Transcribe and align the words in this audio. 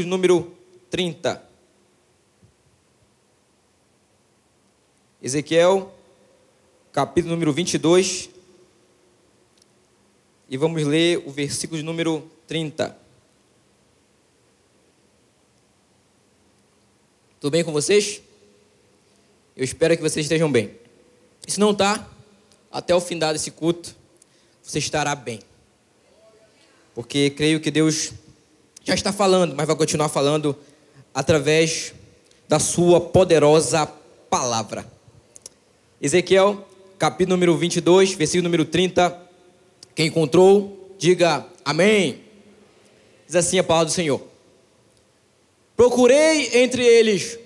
versículo 0.00 0.06
número 0.06 0.56
30. 0.90 1.42
Ezequiel, 5.22 5.92
capítulo 6.92 7.34
número 7.34 7.52
22. 7.52 8.30
E 10.48 10.56
vamos 10.56 10.82
ler 10.84 11.22
o 11.26 11.30
versículo 11.30 11.82
número 11.82 12.30
30. 12.46 12.96
Tudo 17.38 17.52
bem 17.52 17.64
com 17.64 17.72
vocês? 17.72 18.22
Eu 19.56 19.64
espero 19.64 19.96
que 19.96 20.02
vocês 20.02 20.24
estejam 20.24 20.50
bem. 20.50 20.74
E 21.46 21.50
se 21.50 21.60
não 21.60 21.72
está, 21.72 22.08
até 22.70 22.94
o 22.94 23.00
fim 23.00 23.18
desse 23.18 23.50
culto, 23.50 23.94
você 24.62 24.78
estará 24.78 25.14
bem. 25.14 25.40
Porque 26.94 27.30
creio 27.30 27.60
que 27.60 27.70
Deus 27.70 28.12
já 28.84 28.94
está 28.94 29.12
falando, 29.12 29.54
mas 29.54 29.66
vai 29.66 29.76
continuar 29.76 30.08
falando 30.08 30.56
através 31.14 31.92
da 32.48 32.58
sua 32.58 33.00
poderosa 33.00 33.86
palavra. 34.28 34.84
Ezequiel, 36.00 36.66
capítulo 36.98 37.36
número 37.36 37.56
22, 37.56 38.14
versículo 38.14 38.44
número 38.44 38.64
30. 38.64 39.20
Quem 39.94 40.06
encontrou, 40.06 40.94
diga 40.98 41.46
amém. 41.64 42.20
Diz 43.26 43.36
assim 43.36 43.58
a 43.58 43.64
palavra 43.64 43.86
do 43.86 43.92
Senhor: 43.92 44.20
Procurei 45.76 46.62
entre 46.62 46.84
eles 46.84 47.38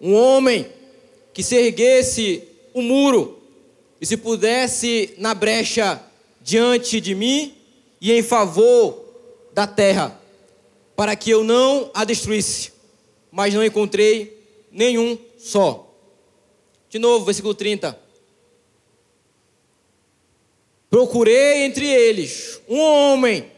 um 0.00 0.14
homem 0.14 0.66
que 1.32 1.42
se 1.42 1.56
erguesse 1.56 2.42
o 2.72 2.80
um 2.80 2.82
muro 2.82 3.38
e 4.00 4.06
se 4.06 4.16
pudesse 4.16 5.14
na 5.18 5.34
brecha 5.34 6.02
diante 6.42 7.00
de 7.00 7.14
mim 7.14 7.54
e 8.00 8.12
em 8.12 8.22
favor 8.22 9.04
da 9.52 9.66
terra, 9.66 10.20
para 10.96 11.14
que 11.14 11.30
eu 11.30 11.44
não 11.44 11.90
a 11.92 12.04
destruísse, 12.04 12.72
mas 13.30 13.52
não 13.52 13.62
encontrei 13.62 14.42
nenhum 14.72 15.18
só. 15.38 15.94
De 16.88 16.98
novo, 16.98 17.26
versículo 17.26 17.54
30. 17.54 17.98
Procurei 20.88 21.64
entre 21.64 21.86
eles 21.86 22.60
um 22.66 22.80
homem 22.80 23.52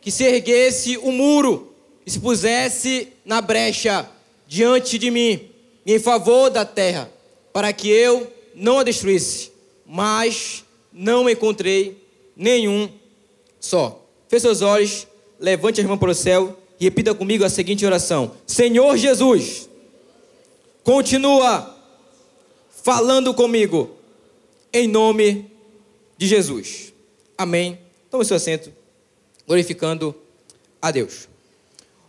que 0.00 0.10
se 0.10 0.22
erguesse 0.22 0.96
o 0.98 1.10
muro 1.10 1.74
e 2.06 2.10
se 2.10 2.20
pusesse 2.20 3.08
na 3.24 3.40
brecha 3.40 4.08
diante 4.46 4.98
de 4.98 5.10
mim, 5.10 5.50
em 5.84 5.98
favor 5.98 6.50
da 6.50 6.64
terra, 6.64 7.10
para 7.52 7.72
que 7.72 7.88
eu 7.88 8.30
não 8.54 8.78
a 8.78 8.84
destruísse, 8.84 9.50
mas 9.84 10.62
não 10.92 11.28
encontrei 11.28 12.00
nenhum 12.36 12.88
só. 13.58 14.00
Feche 14.28 14.42
seus 14.42 14.62
olhos, 14.62 15.08
levante 15.40 15.80
as 15.80 15.86
mãos 15.86 15.98
para 15.98 16.10
o 16.10 16.14
céu 16.14 16.56
repita 16.78 17.14
comigo 17.14 17.44
a 17.44 17.50
seguinte 17.50 17.84
oração: 17.84 18.36
Senhor 18.46 18.96
Jesus, 18.96 19.68
continua 20.82 21.74
falando 22.82 23.32
comigo, 23.32 23.96
em 24.72 24.86
nome 24.86 25.50
de 26.16 26.26
Jesus. 26.26 26.92
Amém. 27.36 27.78
Tome 28.10 28.24
seu 28.24 28.36
assento, 28.36 28.72
glorificando 29.46 30.14
a 30.80 30.90
Deus. 30.90 31.28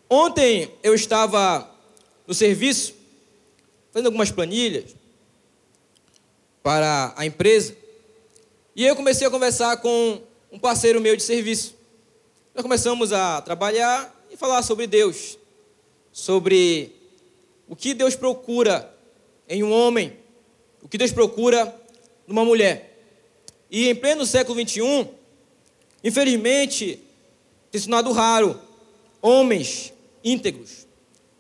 Ontem 0.10 0.72
eu 0.84 0.94
estava 0.94 1.70
no 2.28 2.34
serviço, 2.34 2.94
fazendo 3.92 4.08
algumas 4.08 4.32
planilhas 4.32 4.96
para 6.62 7.14
a 7.16 7.26
empresa, 7.26 7.76
e 8.76 8.86
eu 8.86 8.96
comecei 8.96 9.26
a 9.26 9.32
conversar 9.32 9.78
com 9.78 10.22
um 10.52 10.60
parceiro 10.60 11.00
meu 11.00 11.16
de 11.16 11.24
serviço. 11.24 11.76
Nós 12.54 12.62
começamos 12.62 13.14
a 13.14 13.42
trabalhar 13.42 14.15
e 14.36 14.38
falar 14.38 14.61
sobre 14.64 14.86
Deus, 14.86 15.39
sobre 16.11 16.91
o 17.69 17.75
que 17.75 17.94
Deus 17.94 18.17
procura 18.17 18.94
em 19.47 19.64
um 19.64 19.72
homem, 19.72 20.11
o 20.83 20.89
que 20.89 20.97
Deus 20.97 21.14
procura 21.14 21.73
numa 22.28 22.44
mulher. 22.44 23.00
E 23.72 23.88
em 23.88 23.95
pleno 23.95 24.25
século 24.25 24.59
XXI, 24.59 25.07
infelizmente, 26.03 27.00
tem 27.72 27.79
se 27.79 27.88
tornado 27.88 28.12
raro 28.12 28.59
homens 29.22 29.94
íntegros, 30.22 30.85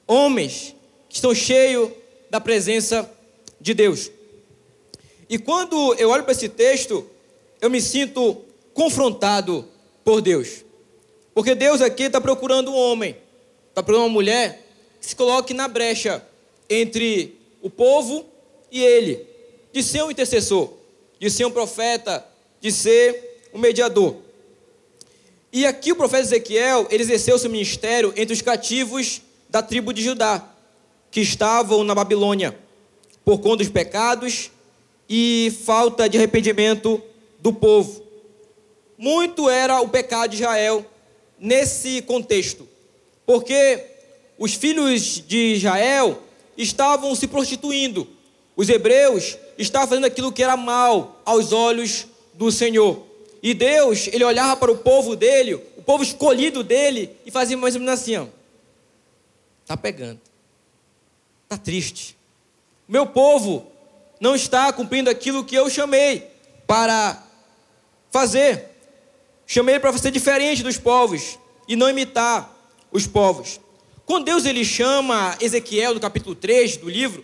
homens 0.07 0.73
que 1.09 1.15
estão 1.15 1.35
cheios 1.35 1.91
da 2.29 2.39
presença 2.39 3.11
de 3.59 3.73
Deus. 3.73 4.09
E 5.27 5.37
quando 5.37 5.95
eu 5.95 6.09
olho 6.09 6.23
para 6.23 6.31
esse 6.31 6.47
texto, 6.47 7.05
eu 7.59 7.69
me 7.69 7.81
sinto 7.81 8.41
confrontado 8.73 9.67
por 10.01 10.21
Deus. 10.21 10.64
Porque 11.35 11.53
Deus 11.53 11.81
aqui 11.81 12.03
está 12.03 12.21
procurando 12.21 12.71
um 12.71 12.75
homem, 12.77 13.17
está 13.67 13.83
procurando 13.83 14.07
uma 14.07 14.13
mulher 14.13 14.65
que 15.01 15.05
se 15.05 15.13
coloque 15.13 15.53
na 15.53 15.67
brecha 15.67 16.25
entre 16.69 17.37
o 17.61 17.69
povo 17.69 18.25
e 18.71 18.81
ele 18.81 19.27
de 19.73 19.83
ser 19.83 20.01
um 20.01 20.09
intercessor, 20.09 20.71
de 21.19 21.29
ser 21.29 21.45
um 21.45 21.51
profeta, 21.51 22.25
de 22.61 22.71
ser 22.71 23.41
um 23.53 23.59
mediador. 23.59 24.15
E 25.51 25.65
aqui 25.65 25.91
o 25.91 25.95
profeta 25.97 26.23
Ezequiel, 26.23 26.87
ele 26.89 27.03
exerceu 27.03 27.37
seu 27.37 27.49
ministério 27.49 28.13
entre 28.15 28.33
os 28.33 28.41
cativos 28.41 29.21
da 29.49 29.61
tribo 29.61 29.91
de 29.91 30.01
Judá, 30.01 30.41
que 31.11 31.19
estavam 31.19 31.83
na 31.83 31.93
Babilônia, 31.93 32.57
por 33.25 33.39
conta 33.39 33.57
dos 33.57 33.69
pecados 33.69 34.51
e 35.09 35.53
falta 35.65 36.07
de 36.07 36.17
arrependimento 36.17 37.01
do 37.39 37.51
povo. 37.51 38.01
Muito 38.97 39.49
era 39.49 39.81
o 39.81 39.89
pecado 39.89 40.29
de 40.29 40.37
Israel 40.37 40.85
nesse 41.39 42.01
contexto, 42.01 42.67
porque 43.25 43.83
os 44.37 44.53
filhos 44.53 45.23
de 45.25 45.53
Israel 45.53 46.21
estavam 46.57 47.13
se 47.15 47.27
prostituindo, 47.27 48.07
os 48.55 48.69
hebreus 48.69 49.37
estavam 49.57 49.87
fazendo 49.87 50.05
aquilo 50.05 50.31
que 50.31 50.43
era 50.43 50.55
mal 50.55 51.21
aos 51.25 51.51
olhos 51.51 52.07
do 52.33 52.51
Senhor. 52.51 53.05
E 53.41 53.53
Deus, 53.53 54.07
ele 54.07 54.23
olhava 54.23 54.55
para 54.57 54.71
o 54.71 54.77
povo 54.77 55.15
dele, 55.15 55.53
o 55.53 55.83
povo 55.83 56.03
escolhido 56.03 56.63
dele, 56.63 57.11
e 57.25 57.31
fazia 57.31 57.57
mais 57.57 57.75
ou 57.75 57.81
menos 57.81 57.99
assim: 57.99 58.17
ó, 58.17 58.25
tá 59.65 59.77
pegando, 59.77 60.19
tá 61.47 61.57
triste. 61.57 62.15
Meu 62.87 63.05
povo 63.05 63.67
não 64.19 64.35
está 64.35 64.71
cumprindo 64.71 65.09
aquilo 65.09 65.43
que 65.43 65.55
eu 65.55 65.69
chamei 65.69 66.27
para 66.65 67.23
fazer. 68.11 68.74
Chamei 69.47 69.79
para 69.79 69.95
ser 69.97 70.11
diferente 70.11 70.63
dos 70.63 70.77
povos 70.77 71.37
e 71.67 71.75
não 71.75 71.89
imitar 71.89 72.51
os 72.91 73.05
povos. 73.05 73.59
Quando 74.05 74.25
Deus 74.25 74.45
ele 74.45 74.65
chama 74.65 75.35
Ezequiel 75.39 75.93
no 75.93 75.99
capítulo 75.99 76.35
3 76.35 76.77
do 76.77 76.89
livro, 76.89 77.23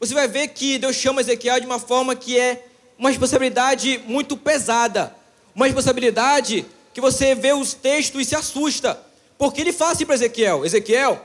você 0.00 0.14
vai 0.14 0.28
ver 0.28 0.48
que 0.48 0.78
Deus 0.78 0.96
chama 0.96 1.20
Ezequiel 1.20 1.60
de 1.60 1.66
uma 1.66 1.78
forma 1.78 2.14
que 2.14 2.38
é 2.38 2.64
uma 2.98 3.10
responsabilidade 3.10 4.00
muito 4.06 4.36
pesada. 4.36 5.14
Uma 5.54 5.66
responsabilidade 5.66 6.64
que 6.94 7.00
você 7.00 7.34
vê 7.34 7.52
os 7.52 7.74
textos 7.74 8.20
e 8.20 8.24
se 8.24 8.34
assusta. 8.34 9.00
Porque 9.36 9.60
ele 9.60 9.72
fala 9.72 9.92
assim 9.92 10.06
para 10.06 10.14
Ezequiel: 10.14 10.64
Ezequiel, 10.64 11.24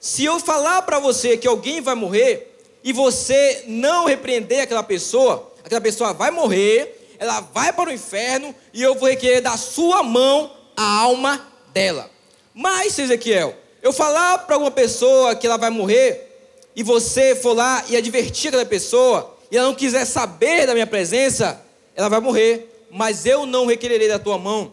se 0.00 0.24
eu 0.24 0.38
falar 0.38 0.82
para 0.82 0.98
você 0.98 1.36
que 1.36 1.48
alguém 1.48 1.80
vai 1.80 1.94
morrer 1.94 2.56
e 2.84 2.92
você 2.92 3.64
não 3.66 4.06
repreender 4.06 4.62
aquela 4.62 4.82
pessoa, 4.82 5.52
aquela 5.64 5.80
pessoa 5.80 6.12
vai 6.12 6.30
morrer, 6.30 6.97
ela 7.18 7.40
vai 7.40 7.72
para 7.72 7.90
o 7.90 7.92
inferno 7.92 8.54
e 8.72 8.82
eu 8.82 8.94
vou 8.94 9.08
requerer 9.08 9.42
da 9.42 9.56
sua 9.56 10.02
mão 10.02 10.50
a 10.76 11.00
alma 11.00 11.46
dela. 11.72 12.10
Mas, 12.54 12.98
Ezequiel, 12.98 13.56
eu 13.82 13.92
falar 13.92 14.38
para 14.38 14.56
alguma 14.56 14.70
pessoa 14.70 15.34
que 15.34 15.46
ela 15.46 15.56
vai 15.56 15.70
morrer 15.70 16.28
e 16.74 16.82
você 16.82 17.34
for 17.34 17.54
lá 17.54 17.84
e 17.88 17.96
advertir 17.96 18.48
aquela 18.48 18.64
pessoa, 18.64 19.36
e 19.50 19.56
ela 19.56 19.66
não 19.66 19.74
quiser 19.74 20.04
saber 20.04 20.66
da 20.66 20.74
minha 20.74 20.86
presença, 20.86 21.60
ela 21.94 22.08
vai 22.08 22.20
morrer, 22.20 22.86
mas 22.90 23.26
eu 23.26 23.44
não 23.44 23.66
requererei 23.66 24.06
da 24.06 24.18
tua 24.18 24.38
mão 24.38 24.72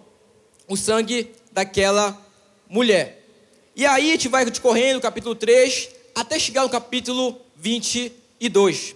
o 0.68 0.78
sangue 0.78 1.32
daquela 1.52 2.16
mulher. 2.70 3.24
E 3.76 3.86
aí 3.86 4.10
a 4.10 4.12
gente 4.12 4.28
vai 4.28 4.46
discorrendo, 4.46 5.02
capítulo 5.02 5.36
3, 5.36 5.90
até 6.14 6.38
chegar 6.40 6.64
no 6.64 6.70
capítulo 6.70 7.42
22. 7.56 8.96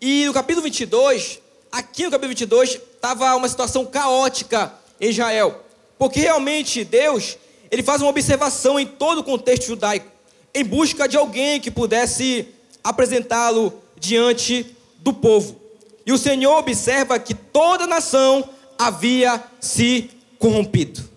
E 0.00 0.26
no 0.26 0.32
capítulo 0.32 0.62
22, 0.62 1.40
aqui 1.72 2.04
no 2.04 2.10
capítulo 2.10 2.28
22, 2.28 2.70
estava 2.70 3.34
uma 3.34 3.48
situação 3.48 3.84
caótica 3.84 4.72
em 5.00 5.08
Israel. 5.08 5.64
Porque 5.98 6.20
realmente 6.20 6.84
Deus, 6.84 7.38
ele 7.70 7.82
faz 7.82 8.02
uma 8.02 8.10
observação 8.10 8.78
em 8.78 8.86
todo 8.86 9.18
o 9.18 9.24
contexto 9.24 9.66
judaico 9.66 10.12
em 10.54 10.64
busca 10.64 11.08
de 11.08 11.16
alguém 11.16 11.60
que 11.60 11.70
pudesse 11.70 12.48
apresentá-lo 12.84 13.82
diante 13.96 14.76
do 14.98 15.12
povo. 15.12 15.60
E 16.04 16.12
o 16.12 16.18
Senhor 16.18 16.58
observa 16.58 17.18
que 17.18 17.34
toda 17.34 17.84
a 17.84 17.86
nação 17.86 18.48
havia 18.78 19.42
se 19.60 20.10
corrompido. 20.38 21.08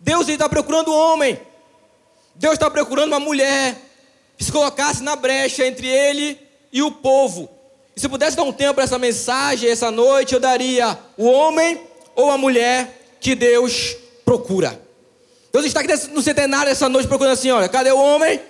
Deus 0.00 0.28
está 0.28 0.48
procurando 0.48 0.90
um 0.90 0.96
homem. 0.96 1.38
Deus 2.34 2.54
está 2.54 2.70
procurando 2.70 3.12
uma 3.12 3.20
mulher 3.20 3.76
que 4.36 4.44
se 4.44 4.52
colocasse 4.52 5.02
na 5.02 5.14
brecha 5.16 5.66
entre 5.66 5.86
ele 5.86 6.38
e 6.72 6.82
o 6.82 6.90
povo. 6.90 7.48
E 7.98 8.00
se 8.00 8.08
pudesse 8.08 8.36
dar 8.36 8.44
um 8.44 8.52
tempo 8.52 8.74
para 8.74 8.84
essa 8.84 8.96
mensagem, 8.96 9.68
essa 9.68 9.90
noite, 9.90 10.32
eu 10.32 10.38
daria 10.38 10.96
o 11.16 11.26
homem 11.26 11.80
ou 12.14 12.30
a 12.30 12.38
mulher 12.38 12.96
que 13.18 13.34
Deus 13.34 13.96
procura. 14.24 14.80
Deus 15.52 15.64
está 15.64 15.80
aqui 15.80 15.92
no 16.12 16.22
centenário 16.22 16.70
essa 16.70 16.88
noite 16.88 17.08
procurando 17.08 17.32
assim: 17.32 17.50
olha, 17.50 17.68
cadê 17.68 17.90
o 17.90 17.98
homem? 17.98 18.40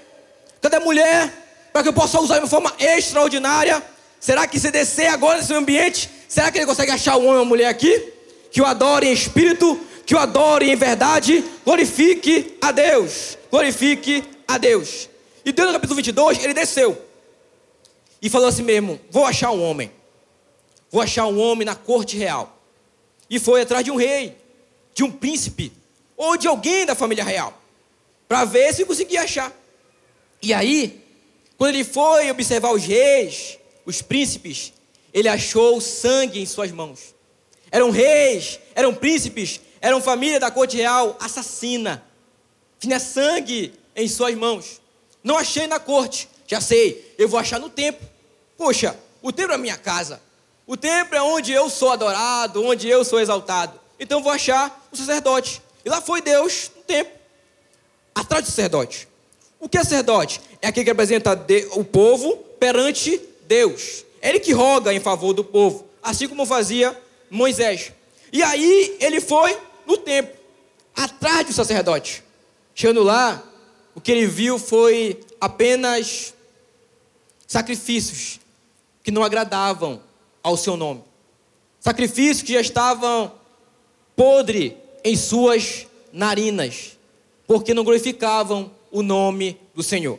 Cadê 0.60 0.76
a 0.76 0.80
mulher? 0.80 1.32
Para 1.72 1.82
que 1.82 1.88
eu 1.88 1.94
possa 1.94 2.20
usar 2.20 2.34
de 2.34 2.40
uma 2.40 2.46
forma 2.46 2.74
extraordinária. 2.78 3.82
Será 4.20 4.46
que 4.46 4.60
se 4.60 4.70
descer 4.70 5.06
agora 5.06 5.38
nesse 5.38 5.54
ambiente, 5.54 6.10
será 6.28 6.52
que 6.52 6.58
ele 6.58 6.66
consegue 6.66 6.92
achar 6.92 7.16
um 7.16 7.20
homem 7.20 7.36
ou 7.36 7.38
uma 7.38 7.44
mulher 7.46 7.68
aqui? 7.68 8.12
Que 8.50 8.60
o 8.60 8.66
adore 8.66 9.06
em 9.06 9.14
espírito, 9.14 9.80
que 10.04 10.14
o 10.14 10.18
adore 10.18 10.70
em 10.70 10.76
verdade, 10.76 11.42
glorifique 11.64 12.58
a 12.60 12.70
Deus. 12.70 13.38
Glorifique 13.50 14.24
a 14.46 14.58
Deus. 14.58 15.08
E 15.42 15.52
Deus 15.52 15.68
no 15.68 15.72
capítulo 15.72 15.96
22, 15.96 16.44
ele 16.44 16.52
desceu. 16.52 17.07
E 18.20 18.28
falou 18.28 18.48
assim 18.48 18.62
mesmo: 18.62 19.00
Vou 19.10 19.24
achar 19.24 19.50
um 19.50 19.62
homem. 19.62 19.90
Vou 20.90 21.02
achar 21.02 21.26
um 21.26 21.38
homem 21.38 21.64
na 21.64 21.74
corte 21.74 22.16
real. 22.16 22.58
E 23.28 23.38
foi 23.38 23.62
atrás 23.62 23.84
de 23.84 23.90
um 23.90 23.96
rei, 23.96 24.36
de 24.94 25.04
um 25.04 25.10
príncipe, 25.10 25.72
ou 26.16 26.36
de 26.36 26.48
alguém 26.48 26.86
da 26.86 26.94
família 26.94 27.22
real, 27.22 27.60
para 28.26 28.44
ver 28.44 28.72
se 28.72 28.84
conseguia 28.84 29.22
achar. 29.22 29.52
E 30.40 30.54
aí, 30.54 31.04
quando 31.56 31.74
ele 31.74 31.84
foi 31.84 32.30
observar 32.30 32.72
os 32.72 32.84
reis, 32.84 33.58
os 33.84 34.00
príncipes, 34.00 34.72
ele 35.12 35.28
achou 35.28 35.80
sangue 35.80 36.40
em 36.40 36.46
suas 36.46 36.70
mãos. 36.70 37.14
Eram 37.70 37.90
reis, 37.90 38.58
eram 38.74 38.94
príncipes, 38.94 39.60
eram 39.80 40.00
família 40.00 40.40
da 40.40 40.50
corte 40.50 40.76
real 40.76 41.16
assassina. 41.20 42.02
Tinha 42.78 42.98
sangue 42.98 43.74
em 43.94 44.08
suas 44.08 44.34
mãos. 44.34 44.80
Não 45.22 45.36
achei 45.36 45.66
na 45.66 45.78
corte, 45.78 46.28
já 46.48 46.62
sei, 46.62 47.14
eu 47.18 47.28
vou 47.28 47.38
achar 47.38 47.60
no 47.60 47.68
templo. 47.68 48.08
Poxa, 48.56 48.98
o 49.20 49.30
templo 49.30 49.54
é 49.54 49.58
minha 49.58 49.76
casa. 49.76 50.20
O 50.66 50.76
templo 50.76 51.14
é 51.14 51.22
onde 51.22 51.52
eu 51.52 51.68
sou 51.68 51.90
adorado, 51.90 52.64
onde 52.64 52.88
eu 52.88 53.04
sou 53.04 53.20
exaltado. 53.20 53.78
Então 54.00 54.18
eu 54.18 54.24
vou 54.24 54.32
achar 54.32 54.88
o 54.90 54.96
sacerdote. 54.96 55.62
E 55.84 55.90
lá 55.90 56.00
foi 56.00 56.22
Deus 56.22 56.70
no 56.74 56.82
templo, 56.82 57.12
atrás 58.14 58.44
do 58.44 58.48
sacerdote. 58.48 59.06
O 59.60 59.68
que 59.68 59.76
é 59.76 59.84
sacerdote? 59.84 60.40
É 60.62 60.68
aquele 60.68 60.84
que 60.84 60.90
representa 60.90 61.38
o 61.72 61.84
povo 61.84 62.36
perante 62.58 63.20
Deus. 63.46 64.04
É 64.20 64.30
ele 64.30 64.40
que 64.40 64.52
roga 64.52 64.92
em 64.92 65.00
favor 65.00 65.34
do 65.34 65.44
povo, 65.44 65.86
assim 66.02 66.26
como 66.26 66.46
fazia 66.46 66.98
Moisés. 67.30 67.92
E 68.32 68.42
aí 68.42 68.96
ele 69.00 69.20
foi 69.20 69.56
no 69.86 69.98
templo, 69.98 70.34
atrás 70.96 71.46
do 71.46 71.52
sacerdote. 71.52 72.22
Chegando 72.74 73.02
lá, 73.02 73.42
o 73.94 74.00
que 74.00 74.12
ele 74.12 74.26
viu 74.26 74.58
foi 74.58 75.20
apenas 75.40 76.34
sacrifícios 77.48 78.38
que 79.02 79.10
não 79.10 79.24
agradavam 79.24 80.00
ao 80.42 80.56
seu 80.56 80.76
nome. 80.76 81.02
Sacrifícios 81.80 82.42
que 82.42 82.52
já 82.52 82.60
estavam 82.60 83.32
podre 84.14 84.76
em 85.02 85.16
suas 85.16 85.86
narinas, 86.12 86.98
porque 87.46 87.72
não 87.72 87.84
glorificavam 87.84 88.70
o 88.92 89.02
nome 89.02 89.58
do 89.74 89.82
Senhor. 89.82 90.18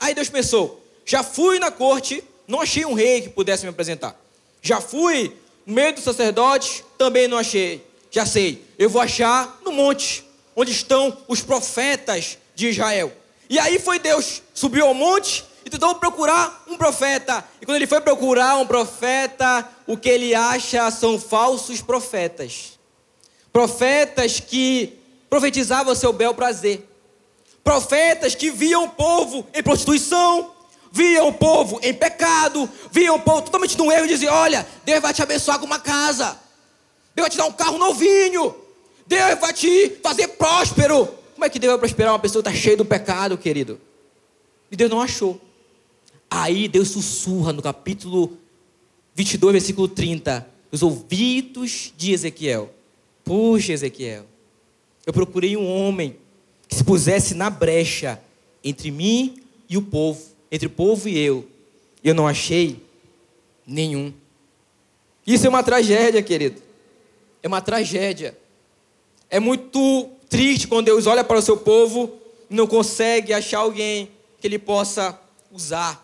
Aí 0.00 0.14
Deus 0.14 0.28
pensou: 0.28 0.84
já 1.06 1.22
fui 1.22 1.60
na 1.60 1.70
corte, 1.70 2.24
não 2.48 2.60
achei 2.60 2.84
um 2.84 2.94
rei 2.94 3.22
que 3.22 3.28
pudesse 3.28 3.62
me 3.62 3.70
apresentar. 3.70 4.20
Já 4.60 4.80
fui 4.80 5.36
no 5.64 5.74
meio 5.74 5.94
dos 5.94 6.02
sacerdotes, 6.02 6.82
também 6.98 7.28
não 7.28 7.38
achei. 7.38 7.86
Já 8.10 8.26
sei, 8.26 8.64
eu 8.78 8.90
vou 8.90 9.00
achar 9.00 9.60
no 9.64 9.72
monte, 9.72 10.24
onde 10.56 10.72
estão 10.72 11.16
os 11.28 11.40
profetas 11.40 12.38
de 12.54 12.68
Israel. 12.68 13.12
E 13.48 13.58
aí 13.58 13.78
foi 13.78 13.98
Deus, 13.98 14.42
subiu 14.54 14.86
ao 14.86 14.94
monte 14.94 15.44
e 15.64 15.70
tentou 15.70 15.94
procurar 15.94 16.64
um 16.66 16.76
profeta. 16.76 17.44
E 17.60 17.64
quando 17.64 17.76
ele 17.76 17.86
foi 17.86 18.00
procurar 18.00 18.56
um 18.56 18.66
profeta, 18.66 19.68
o 19.86 19.96
que 19.96 20.08
ele 20.08 20.34
acha 20.34 20.90
são 20.90 21.18
falsos 21.18 21.80
profetas. 21.80 22.78
Profetas 23.52 24.40
que 24.40 24.98
profetizavam 25.30 25.94
seu 25.94 26.12
bel 26.12 26.34
prazer. 26.34 26.88
Profetas 27.62 28.34
que 28.34 28.50
viam 28.50 28.84
o 28.84 28.90
povo 28.90 29.46
em 29.54 29.62
prostituição, 29.62 30.52
viam 30.92 31.28
o 31.28 31.32
povo 31.32 31.80
em 31.82 31.94
pecado, 31.94 32.68
viam 32.92 33.16
o 33.16 33.20
povo 33.20 33.42
totalmente 33.42 33.78
no 33.78 33.90
erro 33.90 34.04
e 34.04 34.08
diziam: 34.08 34.34
Olha, 34.34 34.66
Deus 34.84 35.00
vai 35.00 35.14
te 35.14 35.22
abençoar 35.22 35.58
com 35.58 35.64
uma 35.64 35.78
casa, 35.78 36.38
Deus 37.14 37.24
vai 37.24 37.30
te 37.30 37.38
dar 37.38 37.46
um 37.46 37.52
carro 37.52 37.78
novinho, 37.78 38.54
Deus 39.06 39.38
vai 39.40 39.52
te 39.54 39.98
fazer 40.02 40.28
próspero. 40.28 41.08
Como 41.32 41.44
é 41.44 41.48
que 41.48 41.58
Deus 41.58 41.72
vai 41.72 41.78
prosperar 41.78 42.12
uma 42.12 42.18
pessoa 42.18 42.42
que 42.42 42.50
está 42.50 42.60
cheia 42.60 42.76
do 42.76 42.84
pecado, 42.84 43.38
querido? 43.38 43.80
E 44.70 44.76
Deus 44.76 44.90
não 44.90 45.00
achou. 45.00 45.40
Aí 46.36 46.66
Deus 46.66 46.88
sussurra 46.88 47.52
no 47.52 47.62
capítulo 47.62 48.36
22, 49.14 49.52
versículo 49.52 49.86
30, 49.86 50.44
os 50.72 50.82
ouvidos 50.82 51.92
de 51.96 52.10
Ezequiel. 52.10 52.74
Puxa, 53.22 53.72
Ezequiel, 53.72 54.26
eu 55.06 55.12
procurei 55.12 55.56
um 55.56 55.64
homem 55.64 56.16
que 56.66 56.74
se 56.74 56.82
pusesse 56.82 57.36
na 57.36 57.48
brecha 57.48 58.20
entre 58.64 58.90
mim 58.90 59.44
e 59.68 59.76
o 59.76 59.82
povo, 59.82 60.20
entre 60.50 60.66
o 60.66 60.70
povo 60.70 61.08
e 61.08 61.16
eu. 61.16 61.46
E 62.02 62.08
eu 62.08 62.14
não 62.16 62.26
achei 62.26 62.82
nenhum. 63.64 64.12
Isso 65.24 65.46
é 65.46 65.48
uma 65.48 65.62
tragédia, 65.62 66.20
querido. 66.20 66.60
É 67.44 67.46
uma 67.46 67.60
tragédia. 67.60 68.36
É 69.30 69.38
muito 69.38 70.08
triste 70.28 70.66
quando 70.66 70.86
Deus 70.86 71.06
olha 71.06 71.22
para 71.22 71.38
o 71.38 71.42
seu 71.42 71.56
povo 71.56 72.12
e 72.50 72.54
não 72.56 72.66
consegue 72.66 73.32
achar 73.32 73.58
alguém 73.58 74.10
que 74.40 74.48
ele 74.48 74.58
possa 74.58 75.16
usar. 75.52 76.03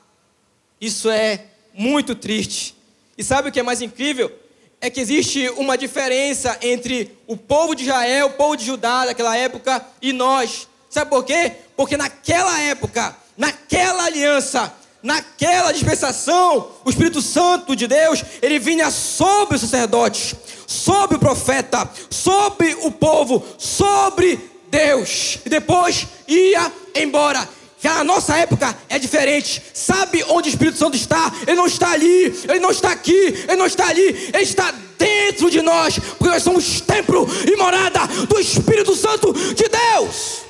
Isso 0.80 1.10
é 1.10 1.44
muito 1.74 2.14
triste. 2.14 2.74
E 3.18 3.22
sabe 3.22 3.48
o 3.48 3.52
que 3.52 3.60
é 3.60 3.62
mais 3.62 3.82
incrível? 3.82 4.32
É 4.80 4.88
que 4.88 5.00
existe 5.00 5.48
uma 5.50 5.76
diferença 5.76 6.56
entre 6.62 7.14
o 7.26 7.36
povo 7.36 7.74
de 7.74 7.84
Israel, 7.84 8.28
o 8.28 8.30
povo 8.30 8.56
de 8.56 8.64
Judá 8.64 9.04
daquela 9.04 9.36
época 9.36 9.84
e 10.00 10.12
nós. 10.12 10.66
Sabe 10.88 11.10
por 11.10 11.22
quê? 11.22 11.52
Porque 11.76 11.96
naquela 11.96 12.58
época, 12.60 13.14
naquela 13.36 14.04
aliança, 14.04 14.72
naquela 15.02 15.72
dispensação, 15.72 16.72
o 16.84 16.90
Espírito 16.90 17.20
Santo 17.20 17.76
de 17.76 17.86
Deus, 17.86 18.24
ele 18.40 18.58
vinha 18.58 18.90
sobre 18.90 19.56
os 19.56 19.60
sacerdotes, 19.60 20.34
sobre 20.66 21.16
o 21.16 21.20
profeta, 21.20 21.88
sobre 22.08 22.74
o 22.82 22.90
povo, 22.90 23.44
sobre 23.58 24.38
Deus, 24.70 25.38
e 25.44 25.48
depois 25.48 26.06
ia 26.28 26.72
embora. 26.94 27.46
Já 27.82 27.94
na 27.94 28.04
nossa 28.04 28.36
época 28.36 28.76
é 28.88 28.98
diferente. 28.98 29.62
Sabe 29.72 30.22
onde 30.28 30.48
o 30.48 30.52
Espírito 30.52 30.76
Santo 30.76 30.96
está? 30.96 31.32
Ele 31.46 31.56
não 31.56 31.66
está 31.66 31.92
ali, 31.92 32.24
ele 32.48 32.60
não 32.60 32.70
está 32.70 32.90
aqui, 32.92 33.12
ele 33.12 33.56
não 33.56 33.66
está 33.66 33.88
ali, 33.88 34.02
ele 34.02 34.42
está 34.42 34.70
dentro 34.98 35.50
de 35.50 35.62
nós, 35.62 35.98
porque 35.98 36.28
nós 36.28 36.42
somos 36.42 36.82
templo 36.82 37.26
e 37.50 37.56
morada 37.56 38.00
do 38.26 38.38
Espírito 38.38 38.94
Santo 38.94 39.32
de 39.32 39.64
Deus. 39.66 40.42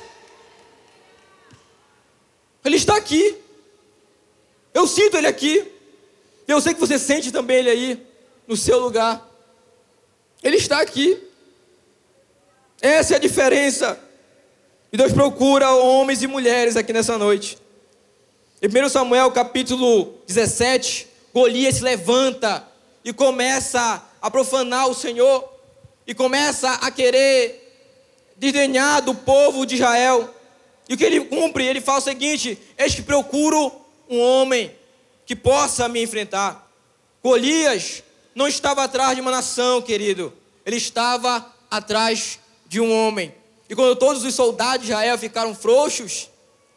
Ele 2.65 2.75
está 2.75 2.97
aqui. 2.97 3.37
Eu 4.73 4.85
sinto 4.85 5.15
ele 5.15 5.27
aqui. 5.27 5.65
Eu 6.45 6.59
sei 6.59 6.73
que 6.73 6.79
você 6.81 6.99
sente 6.99 7.31
também 7.31 7.59
ele 7.59 7.69
aí, 7.69 8.07
no 8.45 8.57
seu 8.57 8.77
lugar. 8.77 9.25
Ele 10.43 10.57
está 10.57 10.81
aqui. 10.81 11.17
Essa 12.81 13.13
é 13.13 13.15
a 13.15 13.19
diferença. 13.19 13.97
E 14.93 14.97
Deus 14.97 15.13
procura 15.13 15.71
homens 15.71 16.21
e 16.21 16.27
mulheres 16.27 16.75
aqui 16.75 16.91
nessa 16.91 17.17
noite. 17.17 17.57
Em 18.61 18.67
1 18.67 18.89
Samuel 18.89 19.31
capítulo 19.31 20.15
17, 20.27 21.07
Golias 21.33 21.75
se 21.75 21.83
levanta 21.83 22.67
e 23.01 23.13
começa 23.13 24.03
a 24.21 24.29
profanar 24.29 24.89
o 24.89 24.93
Senhor 24.93 25.49
e 26.05 26.13
começa 26.13 26.69
a 26.73 26.91
querer 26.91 27.73
desdenhar 28.35 29.01
do 29.01 29.15
povo 29.15 29.65
de 29.65 29.75
Israel. 29.75 30.29
E 30.89 30.93
o 30.95 30.97
que 30.97 31.05
ele 31.05 31.21
cumpre? 31.21 31.65
Ele 31.65 31.79
fala 31.79 31.99
o 31.99 32.01
seguinte: 32.01 32.59
Eis 32.77 32.93
que 32.93 33.01
procuro 33.01 33.71
um 34.09 34.19
homem 34.19 34.75
que 35.25 35.37
possa 35.37 35.87
me 35.87 36.03
enfrentar. 36.03 36.69
Golias 37.23 38.03
não 38.35 38.45
estava 38.45 38.83
atrás 38.83 39.15
de 39.15 39.21
uma 39.21 39.31
nação, 39.31 39.81
querido, 39.81 40.33
ele 40.65 40.75
estava 40.75 41.49
atrás 41.69 42.39
de 42.67 42.81
um 42.81 42.91
homem. 42.91 43.33
E 43.71 43.75
quando 43.75 43.95
todos 43.95 44.25
os 44.25 44.35
soldados 44.35 44.85
de 44.85 44.91
Israel 44.91 45.17
ficaram 45.17 45.55
frouxos, 45.55 46.29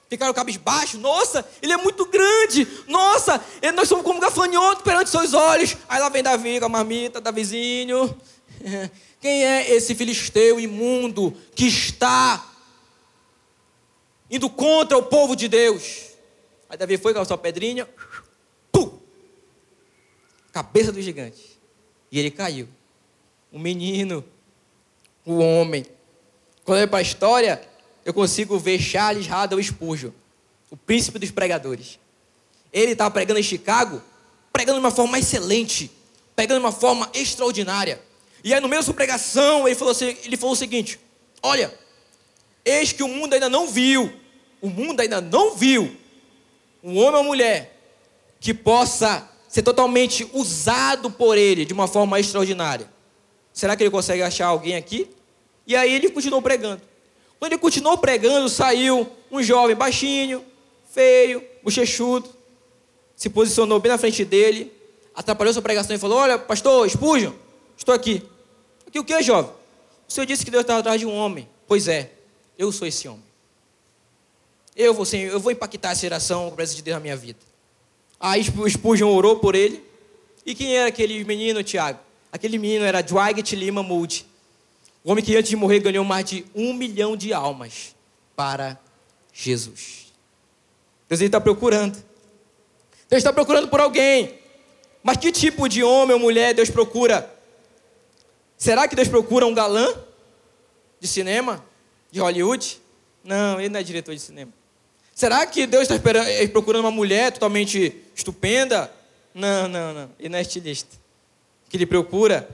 ficaram 0.09 0.33
cabisbaixos, 0.33 1.01
nossa, 1.01 1.45
ele 1.61 1.73
é 1.73 1.77
muito 1.77 2.07
grande, 2.07 2.69
nossa, 2.87 3.45
nós 3.75 3.89
somos 3.89 4.05
como 4.05 4.21
gafanhoto 4.21 4.85
perante 4.85 5.11
seus 5.11 5.35
olhos. 5.35 5.77
Aí 5.89 5.99
lá 5.99 6.09
vem 6.09 6.23
Davi 6.23 6.61
com 6.61 6.67
a 6.67 6.69
marmita, 6.69 7.21
Davizinho. 7.21 8.17
Quem 9.21 9.45
é 9.45 9.75
esse 9.75 9.93
filisteu 9.93 10.61
imundo 10.61 11.37
que 11.57 11.67
está 11.67 12.49
indo 14.31 14.49
contra 14.49 14.97
o 14.97 15.03
povo 15.03 15.35
de 15.35 15.49
Deus? 15.49 16.13
Aí 16.71 16.79
Davi 16.79 16.97
foi 16.97 17.13
com 17.13 17.19
a 17.19 17.25
sua 17.25 17.37
pedrinha, 17.37 17.89
pum, 18.71 19.01
cabeça 20.53 20.93
do 20.93 21.03
gigante. 21.03 21.59
E 22.13 22.21
ele 22.21 22.31
caiu. 22.31 22.69
O 23.51 23.59
menino, 23.59 24.25
o 25.27 25.39
homem, 25.39 25.85
quando 26.65 26.79
eu 26.79 26.83
olho 26.83 26.91
para 26.91 26.99
a 26.99 27.03
história, 27.03 27.61
eu 28.05 28.13
consigo 28.13 28.59
ver 28.59 28.79
Charles 28.81 29.31
Haddon 29.31 29.63
Spurgeon, 29.63 30.11
o 30.71 30.77
príncipe 30.77 31.19
dos 31.19 31.31
pregadores. 31.31 31.99
Ele 32.73 32.93
estava 32.93 33.11
pregando 33.11 33.39
em 33.39 33.43
Chicago, 33.43 34.03
pregando 34.53 34.79
de 34.79 34.85
uma 34.85 34.91
forma 34.91 35.19
excelente, 35.19 35.91
pregando 36.35 36.61
de 36.61 36.67
uma 36.67 36.73
forma 36.73 37.09
extraordinária. 37.15 38.01
E 38.43 38.53
aí, 38.53 38.61
no 38.61 38.69
meio 38.69 38.81
da 38.81 38.85
sua 38.85 38.95
pregação, 38.95 39.67
ele 39.67 39.77
falou, 39.77 39.93
assim, 39.93 40.17
ele 40.25 40.37
falou 40.37 40.55
o 40.55 40.57
seguinte: 40.57 40.99
Olha, 41.43 41.73
Eis 42.65 42.93
que 42.93 43.03
o 43.03 43.09
mundo 43.09 43.35
ainda 43.35 43.49
não 43.49 43.67
viu, 43.67 44.11
o 44.63 44.71
mundo 44.71 45.01
ainda 45.01 45.21
não 45.21 45.55
viu 45.55 45.95
um 46.83 46.99
homem 46.99 47.17
ou 47.17 47.25
mulher 47.25 47.79
que 48.41 48.55
possa 48.55 49.29
ser 49.49 49.63
totalmente 49.63 50.29
usado 50.33 51.11
por 51.11 51.37
ele 51.37 51.65
de 51.65 51.73
uma 51.73 51.87
forma 51.87 52.19
extraordinária. 52.19 52.91
Será 53.53 53.77
que 53.77 53.83
ele 53.83 53.91
consegue 53.91 54.23
achar 54.23 54.47
alguém 54.47 54.77
aqui? 54.77 55.09
E 55.67 55.75
aí 55.75 55.95
ele 55.95 56.11
continuou 56.11 56.43
pregando. 56.43 56.83
Quando 57.39 57.53
ele 57.53 57.61
continuou 57.61 57.99
pregando, 57.99 58.49
saiu 58.49 59.09
um 59.31 59.43
jovem 59.43 59.75
baixinho, 59.75 60.45
feio, 60.91 61.43
bochechudo, 61.63 62.29
se 63.17 63.29
posicionou 63.29 63.81
bem 63.81 63.93
na 63.93 63.99
frente 63.99 64.25
dele, 64.25 64.73
atrapalhou 65.15 65.53
sua 65.53 65.63
pregação 65.63 65.95
e 65.95 65.99
falou: 65.99 66.19
Olha, 66.19 66.39
pastor, 66.39 66.89
Spurgeon, 66.89 67.33
estou 67.77 67.95
aqui. 67.95 68.23
Aqui 68.87 68.99
o 68.99 69.05
que, 69.05 69.23
jovem? 69.23 69.51
O 70.09 70.13
senhor 70.13 70.27
disse 70.27 70.45
que 70.45 70.51
Deus 70.51 70.63
estava 70.63 70.81
atrás 70.81 71.01
de 71.01 71.07
um 71.07 71.15
homem. 71.15 71.49
Pois 71.67 71.89
é, 71.89 72.13
eu 72.59 72.71
sou 72.71 72.87
esse 72.87 73.09
homem. 73.09 73.25
Eu 74.77 74.93
vou, 74.93 75.05
Senhor, 75.05 75.33
eu 75.33 75.41
vou 75.41 75.53
impactar 75.53 75.93
essa 75.93 76.01
geração 76.01 76.47
com 76.47 76.53
a 76.53 76.57
presença 76.57 76.77
de 76.77 76.83
Deus 76.83 76.97
na 76.97 77.01
minha 77.01 77.17
vida. 77.17 77.39
Aí 78.19 78.43
Spurgeon 78.43 79.09
orou 79.09 79.37
por 79.37 79.55
ele. 79.55 79.83
E 80.45 80.55
quem 80.55 80.77
era 80.77 80.89
aquele 80.89 81.25
menino, 81.25 81.63
Tiago? 81.63 82.01
Aquele 82.33 82.59
menino 82.59 82.85
era 82.85 83.01
Dwight 83.01 83.55
Lima 83.55 83.83
Moody. 83.83 84.27
O 85.05 85.13
homem 85.13 85.23
que 85.23 85.37
antes 85.37 85.51
de 85.51 85.57
morrer 85.57 85.81
ganhou 85.81 86.03
mais 86.03 86.25
de 86.25 86.47
um 86.55 86.73
milhão 86.73 87.15
de 87.15 87.35
almas 87.35 87.95
para 88.35 88.81
Jesus. 89.33 90.13
Deus 91.07 91.21
está 91.21 91.39
procurando. 91.39 92.03
Deus 93.11 93.21
está 93.21 93.31
procurando 93.31 93.69
por 93.69 93.81
alguém. 93.81 94.39
Mas 95.03 95.19
que 95.19 95.31
tipo 95.31 95.69
de 95.69 95.85
homem 95.85 96.15
ou 96.15 96.19
mulher 96.21 96.55
Deus 96.55 96.71
procura? 96.71 97.31
Será 98.57 98.89
que 98.89 98.97
Deus 98.97 99.09
procura 99.09 99.47
um 99.47 99.53
galã 99.53 99.95
de 100.99 101.07
cinema? 101.07 101.63
De 102.11 102.21
Hollywood? 102.21 102.81
Não, 103.23 103.61
ele 103.61 103.69
não 103.69 103.81
é 103.81 103.83
diretor 103.83 104.15
de 104.15 104.21
cinema. 104.21 104.53
Será 105.15 105.47
que 105.47 105.67
Deus 105.67 105.89
está 105.89 105.97
eh, 106.19 106.49
procurando 106.49 106.85
uma 106.85 106.91
mulher 106.91 107.31
totalmente 107.31 108.03
estupenda? 108.15 108.91
Não, 109.35 109.69
não, 109.69 109.93
não. 109.93 110.11
Ele 110.19 110.31
não 110.31 110.39
é 110.39 110.43
estilista. 110.43 110.97
O 111.67 111.71
que 111.71 111.77
ele 111.77 111.87
procura 111.87 112.49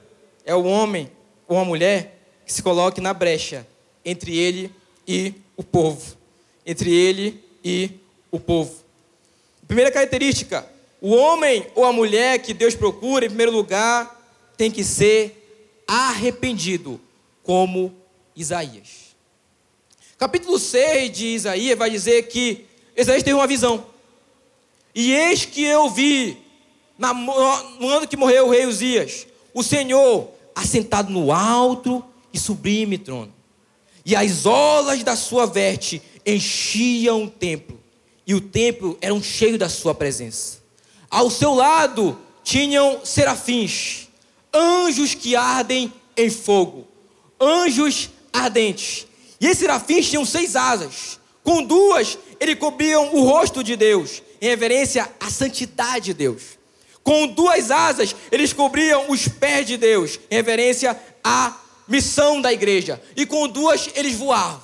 é 0.44 0.54
o 0.54 0.64
homem 0.64 1.10
ou 1.46 1.56
uma 1.56 1.64
mulher 1.64 2.19
que 2.50 2.54
se 2.54 2.64
coloque 2.64 3.00
na 3.00 3.14
brecha 3.14 3.64
entre 4.04 4.36
ele 4.36 4.74
e 5.06 5.34
o 5.56 5.62
povo. 5.62 6.16
Entre 6.66 6.92
ele 6.92 7.40
e 7.64 7.92
o 8.28 8.40
povo. 8.40 8.74
Primeira 9.68 9.92
característica: 9.92 10.66
o 11.00 11.14
homem 11.14 11.64
ou 11.76 11.84
a 11.84 11.92
mulher 11.92 12.40
que 12.40 12.52
Deus 12.52 12.74
procura, 12.74 13.24
em 13.24 13.28
primeiro 13.28 13.52
lugar, 13.52 14.20
tem 14.56 14.68
que 14.68 14.82
ser 14.82 15.46
arrependido, 15.86 17.00
como 17.44 17.94
Isaías. 18.34 19.14
Capítulo 20.18 20.58
6 20.58 21.12
de 21.12 21.26
Isaías 21.28 21.78
vai 21.78 21.88
dizer 21.88 22.24
que 22.24 22.66
Isaías 22.96 23.22
teve 23.22 23.36
uma 23.36 23.46
visão. 23.46 23.86
E 24.92 25.12
eis 25.12 25.44
que 25.44 25.62
eu 25.62 25.88
vi, 25.88 26.36
no 27.78 27.88
ano 27.88 28.08
que 28.08 28.16
morreu 28.16 28.48
o 28.48 28.50
rei 28.50 28.66
Uzias, 28.66 29.24
o 29.54 29.62
Senhor 29.62 30.28
assentado 30.52 31.12
no 31.12 31.30
alto 31.30 32.04
e 32.32 32.38
sublime 32.38 32.98
trono. 32.98 33.32
E 34.04 34.16
as 34.16 34.46
olas 34.46 35.02
da 35.02 35.16
sua 35.16 35.46
veste 35.46 36.02
enchiam 36.24 37.24
o 37.24 37.30
templo. 37.30 37.78
E 38.26 38.34
o 38.34 38.40
templo 38.40 38.96
era 39.00 39.12
um 39.12 39.22
cheio 39.22 39.58
da 39.58 39.68
sua 39.68 39.94
presença. 39.94 40.58
Ao 41.10 41.28
seu 41.30 41.54
lado 41.54 42.18
tinham 42.42 43.04
serafins, 43.04 44.08
anjos 44.54 45.14
que 45.14 45.34
ardem 45.36 45.92
em 46.16 46.30
fogo, 46.30 46.86
anjos 47.40 48.10
ardentes. 48.32 49.06
E 49.40 49.46
esses 49.46 49.58
serafins 49.58 50.08
tinham 50.08 50.24
seis 50.24 50.54
asas. 50.54 51.18
Com 51.42 51.62
duas, 51.62 52.18
eles 52.38 52.58
cobriam 52.58 53.14
o 53.14 53.24
rosto 53.24 53.64
de 53.64 53.74
Deus, 53.74 54.22
em 54.40 54.46
reverência 54.46 55.10
à 55.18 55.30
santidade 55.30 56.06
de 56.06 56.14
Deus. 56.14 56.58
Com 57.02 57.26
duas 57.26 57.70
asas, 57.70 58.14
eles 58.30 58.52
cobriam 58.52 59.10
os 59.10 59.26
pés 59.26 59.66
de 59.66 59.76
Deus, 59.76 60.20
em 60.30 60.36
reverência 60.36 60.98
à 61.24 61.56
missão 61.90 62.40
da 62.40 62.52
igreja. 62.52 63.02
E 63.16 63.26
com 63.26 63.46
duas, 63.48 63.90
eles 63.94 64.16
voavam. 64.16 64.62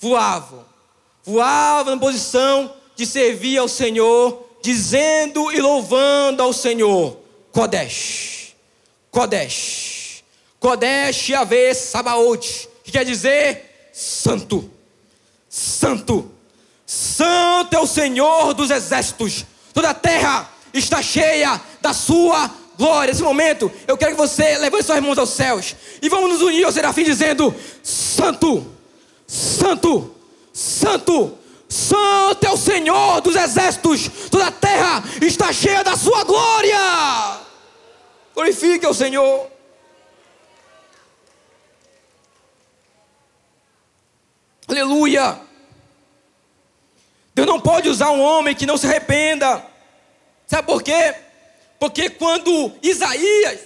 Voavam. 0.00 0.64
Voavam 1.22 1.94
na 1.94 2.00
posição 2.00 2.74
de 2.96 3.06
servir 3.06 3.58
ao 3.58 3.68
Senhor, 3.68 4.44
dizendo 4.62 5.52
e 5.52 5.60
louvando 5.60 6.42
ao 6.42 6.52
Senhor. 6.52 7.18
Kodesh. 7.52 8.54
Kodesh. 9.10 10.24
Kodesh 10.58 11.28
Yahvé 11.28 11.74
Sabaoth 11.74 12.68
que 12.84 12.92
quer 12.92 13.04
dizer 13.04 13.90
santo. 13.92 14.70
Santo. 15.48 16.30
Santo 16.86 17.74
é 17.74 17.78
o 17.78 17.86
Senhor 17.86 18.52
dos 18.52 18.70
exércitos. 18.70 19.46
Toda 19.72 19.90
a 19.90 19.94
terra 19.94 20.50
está 20.72 21.02
cheia 21.02 21.60
da 21.80 21.94
sua 21.94 22.50
glória. 22.76 23.12
Nesse 23.12 23.22
momento, 23.22 23.70
eu 23.86 23.96
quero 23.96 24.12
que 24.12 24.18
você 24.18 24.58
levante 24.58 24.84
suas 24.84 25.00
mãos 25.00 25.18
aos 25.18 25.30
céus 25.30 25.74
e 26.00 26.08
vamos 26.08 26.30
nos 26.30 26.42
unir 26.42 26.64
ao 26.64 26.72
serafim 26.72 27.04
dizendo: 27.04 27.54
Santo, 27.82 28.66
Santo, 29.26 30.14
Santo, 30.52 31.38
Santo 31.68 32.46
é 32.46 32.50
o 32.50 32.56
Senhor 32.56 33.20
dos 33.20 33.36
exércitos. 33.36 34.08
Toda 34.30 34.46
a 34.46 34.52
terra 34.52 35.02
está 35.20 35.52
cheia 35.52 35.82
da 35.82 35.96
sua 35.96 36.24
glória. 36.24 37.40
Glorifique 38.34 38.84
ao 38.84 38.94
Senhor. 38.94 39.50
Aleluia! 44.66 45.40
Deus 47.34 47.46
não 47.46 47.60
pode 47.60 47.88
usar 47.88 48.10
um 48.10 48.22
homem 48.22 48.54
que 48.54 48.66
não 48.66 48.76
se 48.76 48.86
arrependa. 48.86 49.64
Sabe 50.46 50.66
por 50.66 50.82
quê? 50.82 51.14
Porque 51.84 52.08
quando 52.08 52.72
Isaías, 52.82 53.60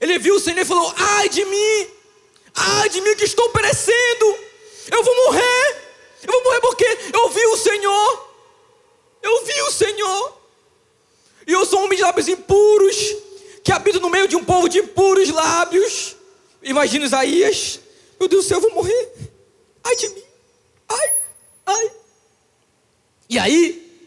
ele 0.00 0.18
viu 0.18 0.34
o 0.34 0.40
Senhor 0.40 0.58
e 0.58 0.64
falou: 0.64 0.92
Ai 0.96 1.28
de 1.28 1.44
mim, 1.44 1.86
ai 2.52 2.88
de 2.88 3.00
mim 3.00 3.14
que 3.14 3.22
estou 3.22 3.48
perecendo, 3.50 4.36
eu 4.90 5.04
vou 5.04 5.14
morrer, 5.14 5.76
eu 6.26 6.32
vou 6.32 6.42
morrer 6.42 6.60
porque 6.60 6.84
eu 7.14 7.28
vi 7.28 7.46
o 7.46 7.56
Senhor, 7.56 8.30
eu 9.22 9.44
vi 9.44 9.62
o 9.62 9.70
Senhor, 9.70 10.40
e 11.46 11.52
eu 11.52 11.64
sou 11.64 11.78
um 11.78 11.84
homem 11.84 11.96
de 11.96 12.02
lábios 12.02 12.26
impuros, 12.26 12.96
que 13.62 13.70
habito 13.70 14.00
no 14.00 14.10
meio 14.10 14.26
de 14.26 14.34
um 14.34 14.42
povo 14.44 14.68
de 14.68 14.80
impuros 14.80 15.28
lábios. 15.28 16.16
Imagina 16.64 17.04
Isaías, 17.04 17.78
meu 18.18 18.28
Deus 18.28 18.44
do 18.44 18.48
céu, 18.48 18.56
eu 18.56 18.62
vou 18.62 18.72
morrer, 18.72 19.12
ai 19.84 19.94
de 19.94 20.08
mim. 20.08 20.24
Ai, 20.88 21.14
ai. 21.64 21.90
E 23.30 23.38
aí, 23.38 24.02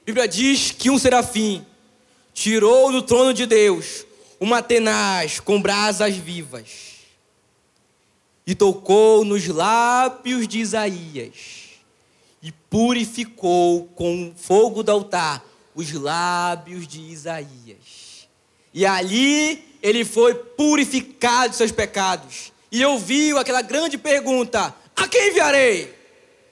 a 0.00 0.04
Bíblia 0.06 0.26
diz 0.26 0.70
que 0.70 0.88
um 0.88 0.98
serafim 0.98 1.67
tirou 2.38 2.92
do 2.92 3.02
trono 3.02 3.34
de 3.34 3.46
Deus 3.46 4.06
uma 4.38 4.62
tenaz 4.62 5.40
com 5.40 5.60
brasas 5.60 6.14
vivas 6.14 6.98
e 8.46 8.54
tocou 8.54 9.24
nos 9.24 9.48
lábios 9.48 10.46
de 10.46 10.60
Isaías 10.60 11.34
e 12.40 12.52
purificou 12.70 13.86
com 13.96 14.28
o 14.28 14.34
fogo 14.36 14.84
do 14.84 14.92
altar 14.92 15.44
os 15.74 15.92
lábios 15.92 16.86
de 16.86 17.00
Isaías. 17.00 18.28
E 18.72 18.86
ali 18.86 19.64
ele 19.82 20.04
foi 20.04 20.34
purificado 20.34 21.50
de 21.50 21.56
seus 21.56 21.72
pecados. 21.72 22.52
E 22.70 22.84
ouviu 22.84 23.38
aquela 23.38 23.62
grande 23.62 23.98
pergunta: 23.98 24.74
A 24.94 25.08
quem 25.08 25.30
enviarei? 25.30 25.92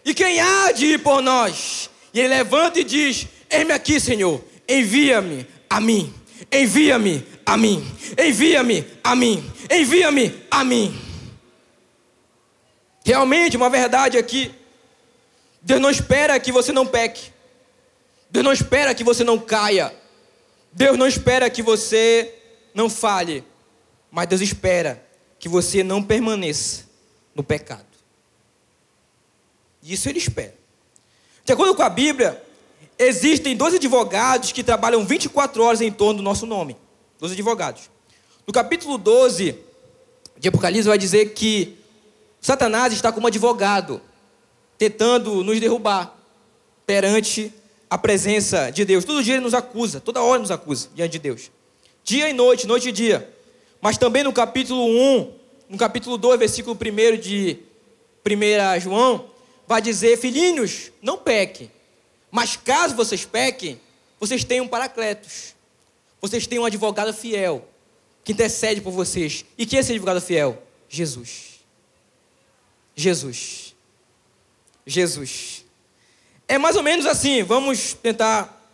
E 0.05 0.13
quem 0.13 0.41
há 0.41 0.73
de 0.73 0.87
ir 0.87 0.99
por 0.99 1.23
nós? 1.23 1.89
E 2.13 2.19
ele 2.19 2.29
levanta 2.29 2.81
e 2.81 2.85
diz: 2.85 3.29
Eis-me 3.49 3.73
aqui, 3.73 4.01
Senhor, 4.01 4.43
envia-me 4.69 5.47
a 5.69 5.81
mim, 5.81 6.13
envia-me 6.53 7.27
a 7.45 7.57
mim, 7.57 7.85
envia-me 8.19 8.87
a 9.03 9.17
mim, 9.17 9.53
envia-me 9.71 10.47
a 10.51 10.65
mim. 10.65 11.07
Realmente, 13.05 13.57
uma 13.57 13.71
verdade 13.71 14.19
aqui. 14.19 14.53
Deus 15.63 15.81
não 15.81 15.91
espera 15.91 16.39
que 16.41 16.51
você 16.51 16.73
não 16.73 16.87
peque. 16.87 17.33
Deus 18.29 18.45
não 18.45 18.53
espera 18.53 18.95
que 18.95 19.05
você 19.05 19.23
não 19.23 19.39
caia. 19.39 19.95
Deus 20.73 20.99
não 20.99 21.07
espera 21.07 21.49
que 21.49 21.63
você 21.63 22.35
não 22.75 22.91
falhe. 22.91 23.45
Mas 24.11 24.27
Deus 24.27 24.41
espera 24.41 25.05
que 25.39 25.49
você 25.49 25.85
não 25.85 26.03
permaneça 26.03 26.85
no 27.35 27.45
pecado. 27.45 27.87
Isso 29.83 30.09
ele 30.09 30.19
espera. 30.19 30.55
De 31.45 31.53
acordo 31.53 31.77
com 31.77 31.83
a 31.83 31.89
Bíblia, 31.89 32.45
existem 32.99 33.57
dois 33.57 33.75
advogados 33.75 34.53
que 34.53 34.63
trabalham 34.63 35.05
24 35.05 35.63
horas 35.63 35.81
em 35.81 35.91
torno 35.91 36.19
do 36.19 36.23
nosso 36.23 36.47
nome. 36.47 36.77
Dois 37.19 37.33
advogados. 37.33 37.91
No 38.47 38.53
capítulo 38.53 38.97
12 38.99 39.57
de 40.39 40.49
Apocalipse 40.49 40.89
vai 40.89 40.99
dizer 40.99 41.33
que 41.33 41.77
Satanás 42.41 42.93
está 42.93 43.11
como 43.11 43.27
advogado, 43.27 44.01
tentando 44.79 45.43
nos 45.43 45.59
derrubar 45.59 46.17
perante 46.87 47.53
a 47.91 47.99
presença 47.99 48.71
de 48.71 48.85
Deus. 48.85 49.05
Todo 49.05 49.23
dia 49.23 49.35
ele 49.35 49.43
nos 49.43 49.55
acusa, 49.55 50.01
toda 50.01 50.23
hora 50.23 50.41
nos 50.41 50.51
acusa 50.51 50.89
diante 50.95 51.13
de 51.13 51.19
Deus. 51.19 51.51
Dia 52.05 52.29
e 52.29 52.33
noite, 52.33 52.67
noite 52.67 52.91
e 52.91 52.93
dia. 52.93 53.33
Mas 53.81 53.99
também 53.99 54.23
no 54.23 54.33
capítulo 54.33 54.85
1, 54.87 55.33
no 55.71 55.79
capítulo 55.79 56.17
2, 56.17 56.39
versículo 56.39 56.77
1 56.77 57.17
de 57.19 57.59
1 58.25 58.81
João, 58.81 59.27
vai 59.67 59.83
dizer: 59.83 60.17
Filhinhos, 60.17 60.93
não 61.03 61.19
pequem. 61.19 61.71
Mas 62.37 62.55
caso 62.55 62.95
vocês 62.95 63.25
pequem, 63.25 63.81
vocês 64.21 64.45
têm 64.45 64.61
um 64.61 64.69
paracletos. 64.69 65.55
Vocês 66.21 66.47
têm 66.47 66.59
um 66.59 66.67
advogado 66.67 67.11
fiel 67.15 67.67
que 68.23 68.33
intercede 68.33 68.83
por 68.83 68.91
vocês. 68.91 69.47
E 69.57 69.65
quem 69.65 69.79
é 69.79 69.81
esse 69.81 69.93
advogado 69.93 70.21
fiel? 70.21 70.63
Jesus. 70.87 71.65
Jesus. 72.95 73.75
Jesus. 74.87 75.65
É 76.47 76.59
mais 76.59 76.77
ou 76.77 76.83
menos 76.83 77.07
assim, 77.07 77.43
vamos 77.43 77.95
tentar 77.95 78.71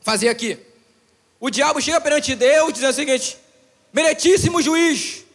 fazer 0.00 0.30
aqui. 0.30 0.58
O 1.38 1.50
diabo 1.50 1.82
chega 1.82 2.00
perante 2.00 2.34
Deus 2.34 2.72
dizendo 2.72 2.92
o 2.92 2.94
seguinte: 2.94 3.36
Meritíssimo 3.92 4.62
juiz, 4.62 5.26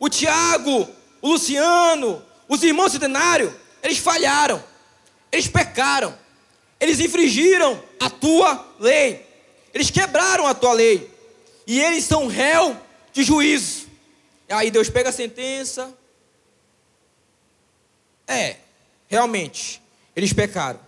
o 0.00 0.08
Tiago, 0.08 0.88
o 1.20 1.28
Luciano, 1.28 2.20
os 2.48 2.60
irmãos 2.64 2.90
centenário, 2.90 3.56
eles 3.84 3.98
falharam, 3.98 4.60
eles 5.30 5.46
pecaram, 5.46 6.20
eles 6.82 6.98
infringiram 6.98 7.80
a 8.00 8.10
tua 8.10 8.74
lei, 8.80 9.24
eles 9.72 9.88
quebraram 9.88 10.48
a 10.48 10.52
tua 10.52 10.72
lei, 10.72 11.08
e 11.64 11.80
eles 11.80 12.02
são 12.02 12.26
réu 12.26 12.76
de 13.12 13.22
juízo. 13.22 13.86
Aí 14.48 14.68
Deus 14.68 14.90
pega 14.90 15.10
a 15.10 15.12
sentença. 15.12 15.96
É, 18.26 18.56
realmente, 19.06 19.80
eles 20.16 20.32
pecaram. 20.32 20.80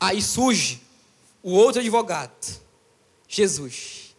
Aí 0.00 0.22
surge 0.22 0.80
o 1.42 1.52
outro 1.52 1.82
advogado, 1.82 2.32
Jesus. 3.28 4.16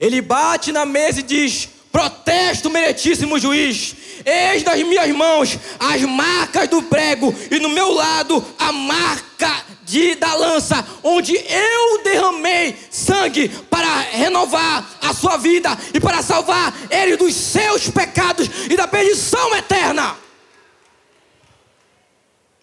Ele 0.00 0.20
bate 0.20 0.72
na 0.72 0.84
mesa 0.84 1.20
e 1.20 1.22
diz: 1.22 1.68
Protesto, 1.92 2.68
meritíssimo 2.70 3.38
juiz. 3.38 3.94
Eis 4.24 4.64
nas 4.64 4.82
minhas 4.82 5.14
mãos 5.14 5.56
as 5.78 6.02
marcas 6.02 6.68
do 6.68 6.82
prego, 6.82 7.32
e 7.52 7.60
no 7.60 7.68
meu 7.68 7.92
lado 7.92 8.44
a 8.58 8.72
marca 8.72 9.75
de, 9.86 10.16
da 10.16 10.34
lança, 10.34 10.86
onde 11.02 11.34
eu 11.34 12.02
derramei 12.02 12.76
sangue 12.90 13.48
para 13.48 14.00
renovar 14.00 14.98
a 15.00 15.14
sua 15.14 15.38
vida 15.38 15.70
e 15.94 16.00
para 16.00 16.22
salvar 16.22 16.74
ele 16.90 17.16
dos 17.16 17.34
seus 17.34 17.88
pecados 17.88 18.48
e 18.68 18.76
da 18.76 18.86
perdição 18.86 19.54
eterna. 19.56 20.16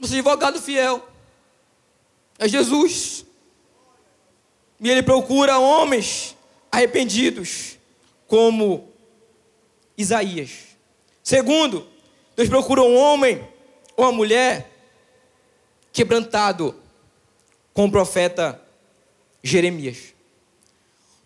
É 0.01 0.06
advogado 0.06 0.62
fiel 0.62 1.13
é 2.38 2.48
Jesus. 2.48 3.25
E 4.80 4.89
ele 4.89 5.01
procura 5.01 5.58
homens 5.60 6.36
arrependidos, 6.72 7.77
como 8.27 8.92
Isaías. 9.98 10.75
Segundo, 11.24 11.88
Deus 12.36 12.50
procura 12.50 12.82
um 12.82 12.98
homem 12.98 13.48
ou 13.96 14.06
uma 14.06 14.12
mulher 14.12 14.70
quebrantado, 15.94 16.75
com 17.74 17.86
o 17.86 17.92
profeta 17.92 18.62
Jeremias. 19.42 20.13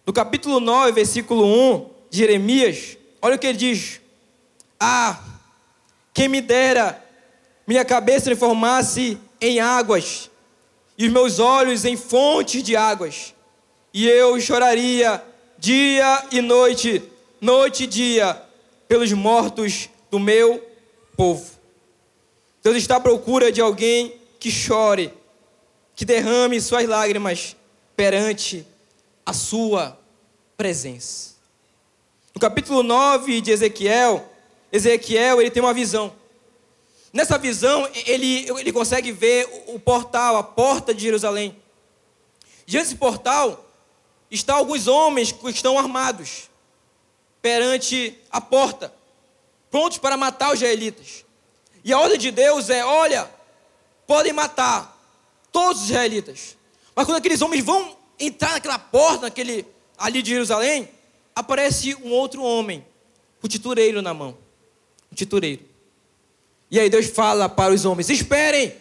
No 0.06 0.13
capítulo 0.13 0.60
9, 0.60 0.94
versículo 0.94 1.46
1 1.46 1.89
de 2.10 2.18
Jeremias, 2.20 2.98
olha 3.22 3.36
o 3.36 3.39
que 3.39 3.48
ele 3.48 3.58
diz: 3.58 4.00
Ah, 4.80 5.22
quem 6.13 6.27
me 6.27 6.42
dera 6.42 7.04
minha 7.68 7.84
cabeça 7.84 8.34
formasse 8.36 9.18
em 9.42 9.60
águas 9.60 10.32
e 10.98 11.06
os 11.06 11.12
meus 11.12 11.38
olhos 11.39 11.86
em 11.86 11.96
fontes 11.96 12.63
de 12.63 12.75
águas, 12.75 13.36
e 13.94 14.08
eu 14.08 14.39
choraria 14.39 15.22
dia 15.60 16.25
e 16.32 16.42
noite, 16.42 17.04
noite 17.39 17.84
e 17.84 17.88
dia, 17.88 18.42
pelos 18.88 19.12
mortos 19.12 19.89
do 20.10 20.20
meu 20.20 20.66
povo. 21.16 21.51
Deus 22.63 22.77
está 22.77 22.96
à 22.96 23.00
procura 23.00 23.51
de 23.51 23.62
alguém 23.62 24.16
que 24.39 24.50
chore, 24.50 25.13
que 25.98 26.06
derrame 26.06 26.62
suas 26.62 26.88
lágrimas 26.88 27.56
perante 27.96 28.63
a 29.25 29.34
sua 29.34 30.00
presença. 30.55 31.31
No 32.36 32.40
capítulo 32.40 32.83
9 32.83 33.42
de 33.42 33.50
Ezequiel, 33.50 34.24
Ezequiel 34.72 35.42
ele 35.42 35.50
tem 35.50 35.64
uma 35.64 35.74
visão. 35.74 36.14
Nessa 37.12 37.36
visão, 37.40 37.90
ele, 38.05 38.48
ele 38.60 38.72
consegue 38.72 39.12
ver 39.12 39.50
o 39.70 39.79
portal, 39.79 40.38
a 40.38 40.44
porta 40.44 40.94
de 40.94 41.01
Jerusalém. 41.01 41.57
Diante 42.68 42.83
desse 42.83 42.96
portal, 42.96 43.66
estão 44.29 44.55
alguns 44.55 44.86
homens 44.86 45.31
que 45.31 45.50
estão 45.50 45.79
armados 45.79 46.48
perante 47.42 48.16
a 48.29 48.40
porta, 48.40 48.94
prontos 49.72 49.98
para 49.98 50.16
matar 50.16 50.50
os 50.50 50.62
israelitas. 50.62 51.25
E 51.83 51.92
a 51.92 52.00
ordem 52.00 52.20
de 52.20 52.29
Deus 52.29 52.70
é: 52.70 52.86
olha, 52.86 53.27
podem 54.05 54.31
matar 54.31 54.96
todos 55.51 55.83
os 55.83 55.90
israelitas. 55.90 56.57
Mas 56.96 57.05
quando 57.05 57.18
aqueles 57.18 57.42
homens 57.42 57.64
vão 57.64 57.96
entrar 58.20 58.53
naquela 58.53 58.79
porta, 58.79 59.24
naquele 59.24 59.66
ali 59.98 60.22
de 60.22 60.31
Jerusalém, 60.31 60.90
aparece 61.36 61.96
um 61.96 62.12
outro 62.12 62.42
homem, 62.42 62.86
o 63.42 63.48
titureiro 63.48 64.01
na 64.01 64.14
mão. 64.14 64.38
O 65.12 65.16
titureiro. 65.16 65.62
E 66.70 66.79
aí 66.79 66.90
Deus 66.90 67.07
fala 67.07 67.48
para 67.48 67.74
os 67.74 67.86
homens: 67.86 68.10
esperem, 68.10 68.75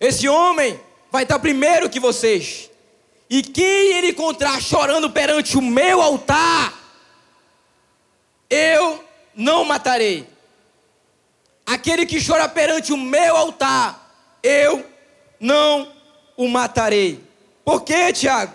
esse 0.00 0.28
homem 0.28 0.78
vai 1.10 1.22
estar 1.22 1.38
primeiro 1.38 1.88
que 1.88 2.00
vocês. 2.00 2.70
E 3.28 3.42
quem 3.42 3.92
ele 3.92 4.08
encontrar 4.08 4.60
chorando 4.60 5.10
perante 5.10 5.56
o 5.56 5.62
meu 5.62 6.00
altar, 6.02 6.74
eu 8.50 9.02
não 9.34 9.64
matarei. 9.64 10.26
Aquele 11.66 12.04
que 12.04 12.24
chora 12.24 12.48
perante 12.48 12.92
o 12.92 12.96
meu 12.96 13.36
altar, 13.36 14.38
eu 14.42 14.84
não 15.44 15.92
o 16.38 16.48
matarei. 16.48 17.22
Por 17.62 17.82
quê, 17.82 18.10
Tiago? 18.14 18.54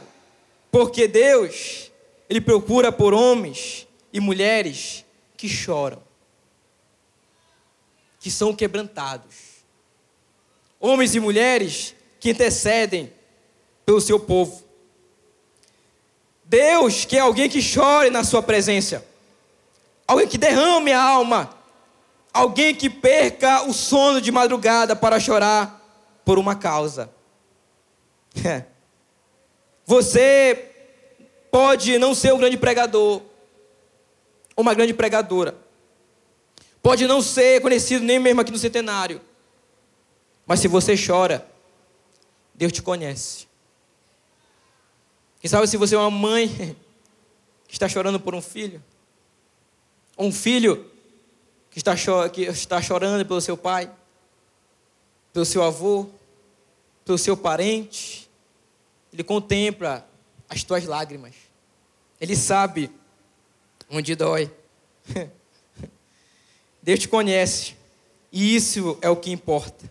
Porque 0.71 1.07
Deus, 1.07 1.91
Ele 2.27 2.41
procura 2.41 2.91
por 2.91 3.13
homens 3.13 3.87
e 4.11 4.19
mulheres 4.19 5.05
que 5.37 5.47
choram 5.47 6.01
que 8.19 8.29
são 8.29 8.53
quebrantados. 8.53 9.63
Homens 10.77 11.15
e 11.15 11.19
mulheres 11.21 11.95
que 12.19 12.31
intercedem 12.31 13.13
pelo 13.85 14.01
seu 14.01 14.19
povo. 14.19 14.61
Deus 16.43 17.05
quer 17.05 17.19
alguém 17.19 17.47
que 17.47 17.61
chore 17.61 18.09
na 18.09 18.25
sua 18.25 18.43
presença. 18.43 19.05
Alguém 20.05 20.27
que 20.27 20.37
derrame 20.37 20.91
a 20.91 21.01
alma. 21.01 21.55
Alguém 22.33 22.75
que 22.75 22.89
perca 22.89 23.63
o 23.63 23.73
sono 23.73 24.19
de 24.19 24.31
madrugada 24.31 24.97
para 24.97 25.17
chorar 25.17 25.78
por 26.29 26.37
uma 26.37 26.55
causa. 26.55 27.09
Você 29.83 30.69
pode 31.49 31.97
não 31.97 32.13
ser 32.13 32.31
um 32.31 32.37
grande 32.37 32.55
pregador, 32.55 33.23
uma 34.55 34.75
grande 34.75 34.93
pregadora. 34.93 35.57
Pode 36.83 37.07
não 37.07 37.19
ser 37.19 37.59
conhecido 37.61 38.05
nem 38.05 38.19
mesmo 38.19 38.41
aqui 38.41 38.51
no 38.51 38.59
centenário. 38.59 39.19
Mas 40.45 40.59
se 40.59 40.67
você 40.67 40.93
chora, 40.95 41.43
Deus 42.53 42.71
te 42.71 42.83
conhece. 42.83 43.47
Quem 45.39 45.49
sabe 45.49 45.65
se 45.65 45.77
você 45.77 45.95
é 45.95 45.97
uma 45.97 46.11
mãe 46.11 46.77
que 47.67 47.73
está 47.73 47.89
chorando 47.89 48.19
por 48.19 48.35
um 48.35 48.41
filho, 48.41 48.83
ou 50.15 50.27
um 50.27 50.31
filho 50.31 50.91
que 51.71 51.79
está, 51.79 51.95
que 52.31 52.43
está 52.43 52.79
chorando 52.83 53.25
pelo 53.25 53.41
seu 53.41 53.57
pai, 53.57 53.91
pelo 55.33 55.43
seu 55.43 55.63
avô, 55.63 56.07
pelo 57.05 57.17
seu 57.17 57.35
parente, 57.35 58.29
ele 59.11 59.23
contempla 59.23 60.07
as 60.47 60.63
tuas 60.63 60.85
lágrimas. 60.85 61.35
Ele 62.19 62.35
sabe 62.35 62.91
onde 63.89 64.15
dói. 64.15 64.51
Deus 66.81 66.99
te 66.99 67.07
conhece. 67.07 67.75
E 68.31 68.55
isso 68.55 68.97
é 69.01 69.09
o 69.09 69.15
que 69.15 69.31
importa. 69.31 69.89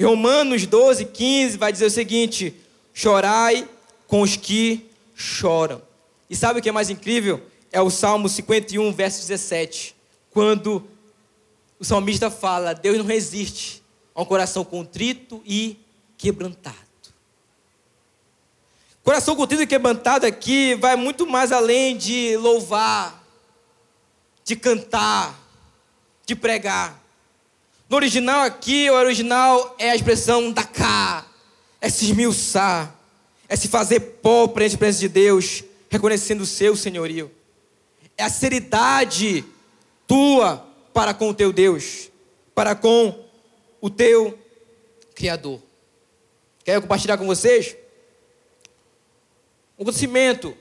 Romanos 0.00 0.66
12, 0.66 1.06
15 1.06 1.56
vai 1.56 1.72
dizer 1.72 1.86
o 1.86 1.90
seguinte: 1.90 2.54
chorai 2.94 3.68
com 4.06 4.22
os 4.22 4.36
que 4.36 4.88
choram. 5.14 5.82
E 6.30 6.36
sabe 6.36 6.60
o 6.60 6.62
que 6.62 6.68
é 6.68 6.72
mais 6.72 6.90
incrível? 6.90 7.42
É 7.70 7.80
o 7.80 7.90
Salmo 7.90 8.28
51, 8.28 8.92
verso 8.92 9.20
17. 9.26 9.94
Quando 10.30 10.86
o 11.78 11.84
salmista 11.84 12.30
fala: 12.30 12.72
Deus 12.72 12.98
não 12.98 13.04
resiste 13.04 13.82
a 14.14 14.22
um 14.22 14.24
coração 14.24 14.64
contrito 14.64 15.42
e 15.44 15.78
quebrantado. 16.18 16.76
Coração 19.02 19.34
contrito 19.34 19.62
e 19.62 19.66
quebrantado 19.66 20.26
aqui 20.26 20.74
vai 20.74 20.96
muito 20.96 21.26
mais 21.26 21.50
além 21.50 21.96
de 21.96 22.36
louvar, 22.36 23.24
de 24.44 24.54
cantar, 24.54 25.34
de 26.26 26.36
pregar. 26.36 27.02
No 27.88 27.96
original 27.96 28.42
aqui, 28.42 28.90
o 28.90 28.94
original 28.94 29.74
é 29.78 29.90
a 29.90 29.96
expressão 29.96 30.52
cá, 30.52 31.26
é 31.80 31.88
se 31.88 32.04
esmiuçar, 32.04 32.94
é 33.48 33.56
se 33.56 33.68
fazer 33.68 34.00
pó 34.20 34.46
perante 34.46 34.74
a 34.74 34.78
presença 34.78 35.00
de 35.00 35.08
Deus, 35.08 35.64
reconhecendo 35.88 36.42
o 36.42 36.46
seu 36.46 36.76
senhorio. 36.76 37.30
É 38.14 38.24
a 38.24 38.28
seriedade 38.28 39.42
tua 40.06 40.66
para 40.92 41.14
com 41.14 41.30
o 41.30 41.34
teu 41.34 41.50
Deus, 41.50 42.10
para 42.54 42.74
com 42.74 43.24
o 43.80 43.88
teu 43.88 44.38
Criador. 45.14 45.67
Quero 46.68 46.82
compartilhar 46.82 47.16
com 47.16 47.24
vocês 47.24 47.74
um 49.78 49.84
acontecimento, 49.84 50.54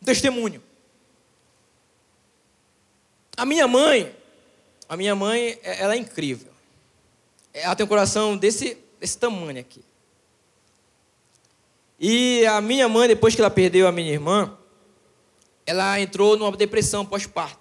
um 0.00 0.04
testemunho. 0.04 0.62
A 3.36 3.44
minha 3.44 3.66
mãe, 3.66 4.14
a 4.88 4.96
minha 4.96 5.16
mãe, 5.16 5.58
é, 5.64 5.82
ela 5.82 5.94
é 5.94 5.96
incrível. 5.96 6.52
Ela 7.52 7.74
tem 7.74 7.84
um 7.84 7.88
coração 7.88 8.36
desse, 8.36 8.78
desse 9.00 9.18
tamanho 9.18 9.58
aqui. 9.58 9.82
E 11.98 12.46
a 12.46 12.60
minha 12.60 12.88
mãe, 12.88 13.08
depois 13.08 13.34
que 13.34 13.40
ela 13.40 13.50
perdeu 13.50 13.88
a 13.88 13.92
minha 13.92 14.12
irmã, 14.12 14.56
ela 15.66 15.98
entrou 15.98 16.36
numa 16.36 16.56
depressão 16.56 17.04
pós-parto. 17.04 17.58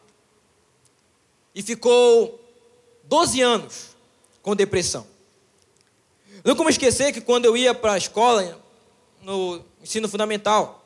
E 1.56 1.64
ficou 1.64 2.40
12 3.06 3.42
anos 3.42 3.96
com 4.44 4.56
depressão. 4.56 5.08
Eu 6.44 6.52
nunca 6.52 6.64
me 6.64 6.70
esquecer 6.70 7.12
que 7.12 7.22
quando 7.22 7.46
eu 7.46 7.58
ia 7.58 7.74
para 7.74 7.94
a 7.94 7.98
escola, 7.98 8.60
no 9.22 9.64
ensino 9.82 10.08
fundamental, 10.08 10.86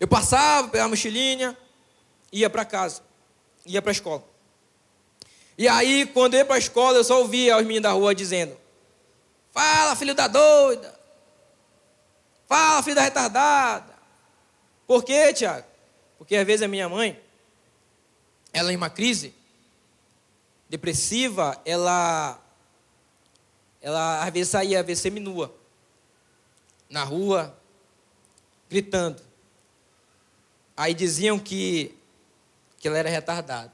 eu 0.00 0.08
passava 0.08 0.68
pela 0.68 0.88
mochilinha, 0.88 1.56
ia 2.32 2.50
para 2.50 2.64
casa, 2.64 3.02
ia 3.64 3.80
para 3.80 3.90
a 3.90 3.92
escola. 3.92 4.24
E 5.56 5.68
aí, 5.68 6.06
quando 6.06 6.34
eu 6.34 6.38
ia 6.38 6.44
para 6.44 6.56
a 6.56 6.58
escola, 6.58 6.98
eu 6.98 7.04
só 7.04 7.20
ouvia 7.20 7.56
os 7.56 7.62
meninos 7.62 7.84
da 7.84 7.92
rua 7.92 8.14
dizendo: 8.14 8.56
Fala, 9.52 9.94
filho 9.94 10.14
da 10.14 10.26
doida! 10.26 10.98
Fala, 12.48 12.82
filho 12.82 12.96
da 12.96 13.02
retardada! 13.02 13.94
Por 14.86 15.04
quê, 15.04 15.32
Tiago? 15.32 15.66
Porque 16.18 16.34
às 16.34 16.46
vezes 16.46 16.62
a 16.62 16.68
minha 16.68 16.88
mãe, 16.88 17.20
ela 18.52 18.72
em 18.72 18.76
uma 18.76 18.90
crise 18.90 19.34
depressiva, 20.68 21.60
ela 21.64 22.41
ela 23.82 24.22
às 24.24 24.32
vezes 24.32 24.48
saía 24.48 24.78
a 24.78 24.82
ver 24.82 24.94
seminua 24.94 25.52
na 26.88 27.02
rua, 27.02 27.58
gritando. 28.70 29.20
Aí 30.76 30.94
diziam 30.94 31.38
que, 31.38 31.94
que 32.78 32.86
ela 32.86 32.98
era 32.98 33.10
retardada. 33.10 33.72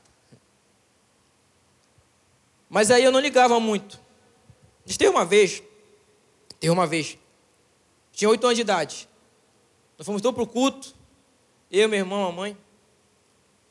Mas 2.71 2.90
aí 2.90 3.05
eu 3.05 3.12
não 3.12 3.21
ligava 3.21 3.61
muito. 3.61 4.01
Teve 4.87 5.11
uma 5.11 5.25
vez, 5.25 5.62
teve 6.59 6.73
uma 6.73 6.87
vez, 6.87 7.18
tinha 8.11 8.29
oito 8.31 8.44
anos 8.44 8.57
de 8.57 8.62
idade. 8.62 9.09
Nós 9.99 10.07
fomos 10.07 10.23
todos 10.23 10.35
para 10.35 10.42
o 10.42 10.47
culto, 10.47 10.94
eu, 11.71 11.88
meu 11.88 11.99
irmão, 11.99 12.27
a 12.27 12.33
mãe. 12.33 12.57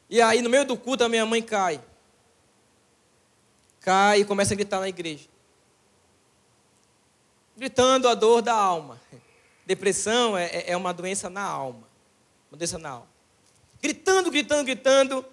E 0.09 0.21
aí, 0.21 0.41
no 0.41 0.49
meio 0.49 0.65
do 0.65 0.77
culto, 0.77 1.03
a 1.03 1.09
minha 1.09 1.25
mãe 1.25 1.41
cai. 1.41 1.81
Cai 3.79 4.21
e 4.21 4.25
começa 4.25 4.53
a 4.53 4.55
gritar 4.55 4.79
na 4.79 4.87
igreja 4.87 5.27
gritando 7.57 8.07
a 8.07 8.13
dor 8.13 8.41
da 8.41 8.53
alma. 8.53 9.01
Depressão 9.65 10.37
é, 10.37 10.45
é, 10.45 10.71
é 10.71 10.77
uma 10.77 10.93
doença 10.93 11.29
na 11.29 11.41
alma. 11.41 11.87
Uma 12.49 12.57
doença 12.57 12.77
na 12.77 12.89
alma. 12.89 13.07
Gritando, 13.81 14.31
gritando, 14.31 14.63
gritando. 14.63 15.25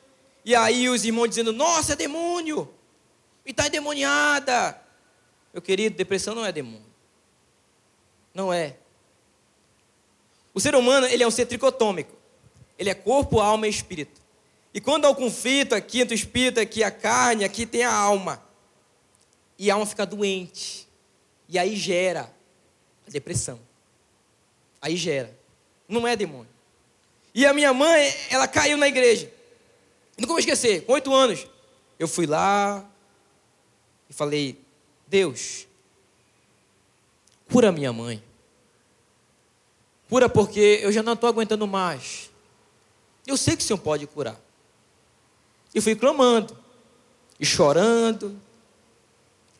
E 0.44 0.54
aí 0.56 0.88
os 0.88 1.04
irmãos 1.04 1.28
dizendo: 1.28 1.52
Nossa, 1.52 1.92
é 1.92 1.96
demônio! 1.96 2.68
E 3.46 3.50
está 3.50 3.66
endemoniada. 3.66 4.80
Meu 5.52 5.62
querido, 5.62 5.96
depressão 5.96 6.34
não 6.34 6.44
é 6.44 6.50
demônio. 6.50 6.82
Não 8.32 8.52
é. 8.52 8.76
O 10.52 10.60
ser 10.60 10.74
humano 10.74 11.06
ele 11.06 11.22
é 11.22 11.26
um 11.26 11.30
ser 11.30 11.46
tricotômico. 11.46 12.16
Ele 12.78 12.90
é 12.90 12.94
corpo, 12.94 13.38
alma 13.38 13.66
e 13.66 13.70
espírito. 13.70 14.20
E 14.72 14.80
quando 14.80 15.04
há 15.04 15.10
o 15.10 15.14
conflito 15.14 15.74
aqui 15.74 16.00
entre 16.00 16.14
o 16.14 16.16
espírito, 16.16 16.58
aqui 16.58 16.82
a 16.82 16.90
carne, 16.90 17.44
aqui 17.44 17.64
tem 17.64 17.84
a 17.84 17.92
alma. 17.92 18.42
E 19.56 19.70
a 19.70 19.74
alma 19.74 19.86
fica 19.86 20.04
doente. 20.04 20.88
E 21.54 21.58
aí 21.58 21.76
gera 21.76 22.34
a 23.06 23.10
depressão. 23.12 23.60
Aí 24.82 24.96
gera. 24.96 25.32
Não 25.88 26.04
é 26.04 26.16
demônio. 26.16 26.48
E 27.32 27.46
a 27.46 27.54
minha 27.54 27.72
mãe, 27.72 28.12
ela 28.28 28.48
caiu 28.48 28.76
na 28.76 28.88
igreja. 28.88 29.32
Nunca 30.18 30.32
vou 30.32 30.40
esquecer, 30.40 30.84
com 30.84 30.94
oito 30.94 31.14
anos, 31.14 31.46
eu 31.96 32.08
fui 32.08 32.26
lá 32.26 32.84
e 34.10 34.12
falei: 34.12 34.60
Deus, 35.06 35.68
cura 37.48 37.70
minha 37.70 37.92
mãe. 37.92 38.20
Cura 40.08 40.28
porque 40.28 40.80
eu 40.82 40.90
já 40.90 41.04
não 41.04 41.12
estou 41.12 41.28
aguentando 41.28 41.68
mais. 41.68 42.32
Eu 43.24 43.36
sei 43.36 43.56
que 43.56 43.62
o 43.62 43.64
Senhor 43.64 43.78
pode 43.78 44.08
curar. 44.08 44.40
E 45.72 45.80
fui 45.80 45.94
clamando, 45.94 46.58
e 47.38 47.46
chorando, 47.46 48.36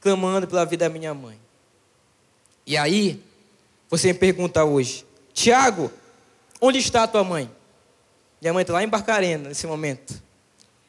clamando 0.01 0.49
pela 0.49 0.65
vida 0.65 0.89
da 0.89 0.93
minha 0.93 1.15
mãe. 1.15 1.44
E 2.67 2.77
aí, 2.77 3.23
você 3.91 4.13
me 4.13 4.19
pergunta 4.19 4.65
hoje, 4.65 5.05
Tiago, 5.33 5.91
onde 6.61 6.79
está 6.79 7.03
a 7.03 7.09
tua 7.09 7.23
mãe? 7.23 7.51
Minha 8.41 8.53
mãe 8.53 8.63
está 8.63 8.73
lá 8.73 8.83
em 8.83 8.89
Barcarena, 8.89 9.49
nesse 9.49 9.67
momento, 9.67 10.23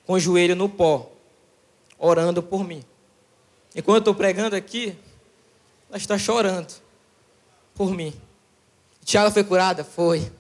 com 0.06 0.14
o 0.14 0.20
joelho 0.20 0.56
no 0.56 0.70
pó, 0.70 1.12
orando 1.98 2.42
por 2.42 2.64
mim. 2.64 2.84
Enquanto 3.76 3.98
eu 3.98 4.00
estou 4.00 4.16
pregando 4.16 4.56
aqui, 4.56 4.96
ela 5.90 5.98
está 5.98 6.18
chorando 6.18 6.74
por 7.74 7.92
mim. 7.92 8.14
Tiago 9.04 9.32
foi 9.32 9.44
curada? 9.44 9.84
Foi. 9.84 10.32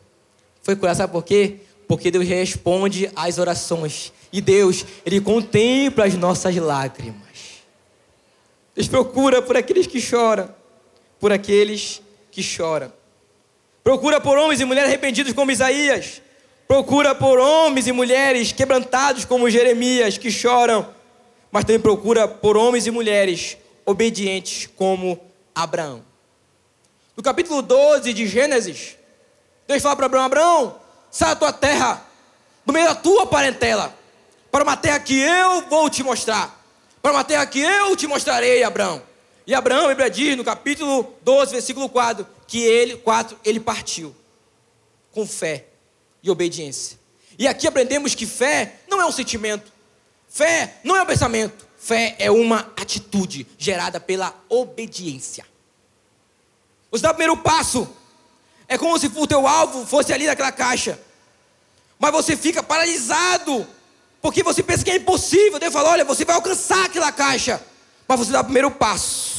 Foi 0.62 0.76
curada, 0.76 0.98
sabe 0.98 1.12
por 1.12 1.24
quê? 1.24 1.60
Porque 1.88 2.10
Deus 2.10 2.26
responde 2.26 3.12
às 3.16 3.38
orações. 3.38 4.12
E 4.32 4.42
Deus, 4.42 4.86
Ele 5.06 5.22
contempla 5.22 6.06
as 6.06 6.16
nossas 6.16 6.56
lágrimas. 6.56 7.62
Deus 8.74 8.88
procura 8.88 9.42
por 9.42 9.56
aqueles 9.56 9.86
que 9.86 10.02
choram 10.02 10.50
por 11.20 11.32
aqueles 11.32 12.02
que 12.32 12.44
choram. 12.44 12.92
Procura 13.84 14.20
por 14.20 14.38
homens 14.38 14.60
e 14.60 14.66
mulheres 14.66 14.90
arrependidos 14.90 15.34
como 15.34 15.52
Isaías. 15.52 16.22
Procura 16.68 17.14
por 17.14 17.38
homens 17.38 17.88
e 17.88 17.92
mulheres 17.92 18.52
quebrantados 18.52 19.26
como 19.26 19.50
Jeremias, 19.50 20.18
que 20.18 20.32
choram. 20.32 20.90
Mas 21.52 21.64
também 21.64 21.80
procura 21.80 22.28
por 22.28 22.58
homens 22.58 22.88
e 22.88 22.92
mulheres 22.92 23.58
obedientes 23.86 24.68
como 24.76 25.20
Abraão. 25.54 26.04
No 27.16 27.24
capítulo 27.24 27.62
12 27.62 28.12
de 28.12 28.28
Gênesis, 28.28 28.98
Deus 29.68 29.82
fala 29.82 29.96
para 29.96 30.08
Abraão: 30.08 30.26
Abraão, 30.26 30.82
sai 31.12 31.30
da 31.30 31.36
tua 31.36 31.54
terra, 31.54 32.06
do 32.66 32.74
meio 32.74 32.88
da 32.88 32.96
tua 32.96 33.26
parentela, 33.28 33.96
para 34.52 34.64
uma 34.64 34.76
terra 34.76 35.00
que 35.00 35.20
eu 35.20 35.62
vou 35.70 35.90
te 35.90 36.04
mostrar. 36.04 36.64
Para 37.02 37.12
uma 37.12 37.24
terra 37.24 37.46
que 37.46 37.62
eu 37.62 37.96
te 37.96 38.08
mostrarei, 38.08 38.64
Abraão. 38.64 39.02
E 39.48 39.54
Abraão, 39.54 39.86
a 39.86 39.90
Bíblia 39.90 40.10
diz 40.10 40.36
no 40.36 40.44
capítulo 40.44 41.14
12, 41.22 41.52
versículo 41.52 41.88
4, 41.88 42.28
que 42.48 42.60
ele, 42.60 42.98
4, 42.98 43.38
ele 43.46 43.60
partiu 43.60 44.16
com 45.12 45.26
fé 45.26 45.66
e 46.24 46.30
obediência. 46.32 47.00
E 47.38 47.48
aqui 47.48 47.68
aprendemos 47.68 48.16
que 48.16 48.26
fé 48.26 48.80
não 48.88 49.00
é 49.00 49.06
um 49.06 49.12
sentimento, 49.12 49.72
fé 50.28 50.78
não 50.84 50.96
é 50.96 51.04
um 51.04 51.06
pensamento, 51.06 51.68
fé 51.78 52.16
é 52.18 52.32
uma 52.32 52.72
atitude 52.76 53.46
gerada 53.58 54.00
pela 54.00 54.34
obediência. 54.50 55.46
Você 56.90 57.04
dá 57.04 57.12
o 57.12 57.14
primeiro 57.14 57.38
passo, 57.38 57.88
é 58.68 58.78
como 58.78 58.98
se 58.98 59.08
o 59.08 59.28
teu 59.28 59.46
alvo 59.46 59.86
fosse 59.86 60.12
ali 60.12 60.26
naquela 60.26 60.52
caixa, 60.52 61.00
mas 62.00 62.12
você 62.12 62.36
fica 62.36 62.64
paralisado, 62.64 63.68
porque 64.22 64.42
você 64.42 64.64
pensa 64.64 64.84
que 64.84 64.92
é 64.92 64.96
impossível. 64.96 65.60
Deus 65.60 65.74
fala: 65.74 65.92
olha, 65.92 66.06
você 66.06 66.26
vai 66.26 66.36
alcançar 66.36 66.86
aquela 66.86 67.12
caixa, 67.12 67.62
mas 68.08 68.20
você 68.20 68.32
dá 68.32 68.42
o 68.42 68.44
primeiro 68.44 68.72
passo. 68.72 69.36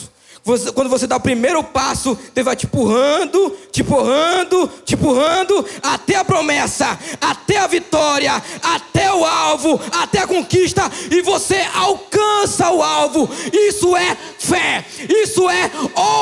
Você, 0.47 0.71
quando 0.71 0.89
você 0.89 1.09
dá 1.09 1.17
o 1.17 1.21
primeiro 1.21 1.61
passo, 1.65 2.17
Deus 2.33 2.45
vai 2.45 2.55
te 2.55 2.67
empurrando, 2.67 3.51
te 3.73 3.83
empurrando, 3.83 4.69
te 4.85 4.95
empurrando, 4.95 5.67
até 5.83 6.15
a 6.15 6.25
promessa, 6.25 6.97
até 7.21 7.57
a 7.57 7.67
vitória, 7.67 8.41
até 8.63 9.13
o 9.13 9.25
alvo, 9.25 9.81
até 9.91 10.21
a 10.21 10.27
conquista, 10.29 10.83
e 11.11 11.21
você 11.21 11.67
alcança 11.75 12.71
o 12.71 12.81
alvo. 12.81 13.29
Isso 13.53 13.97
é 13.97 14.17
fé, 14.39 14.87
isso 15.25 15.51
é 15.51 15.69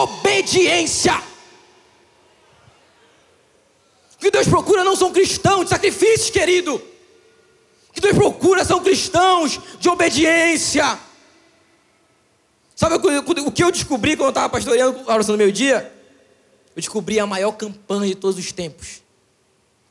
obediência. 0.02 1.22
O 4.14 4.18
que 4.20 4.30
Deus 4.30 4.48
procura 4.48 4.82
não 4.82 4.96
são 4.96 5.12
cristãos 5.12 5.64
de 5.64 5.68
sacrifícios, 5.68 6.30
querido. 6.30 6.76
O 6.76 7.92
que 7.92 8.00
Deus 8.00 8.16
procura 8.16 8.64
são 8.64 8.80
cristãos 8.80 9.60
de 9.78 9.90
obediência. 9.90 10.98
Sabe 12.74 12.96
o 12.96 13.52
que 13.52 13.62
eu 13.62 13.70
descobri 13.70 14.16
quando 14.16 14.26
eu 14.26 14.30
estava 14.30 14.48
pastoreando 14.48 14.98
a 15.08 15.14
oração 15.14 15.34
do 15.34 15.38
meu 15.38 15.52
dia? 15.52 15.92
Eu 16.74 16.80
descobri 16.80 17.20
a 17.20 17.26
maior 17.26 17.52
campanha 17.52 18.08
de 18.08 18.16
todos 18.16 18.36
os 18.36 18.50
tempos. 18.52 19.02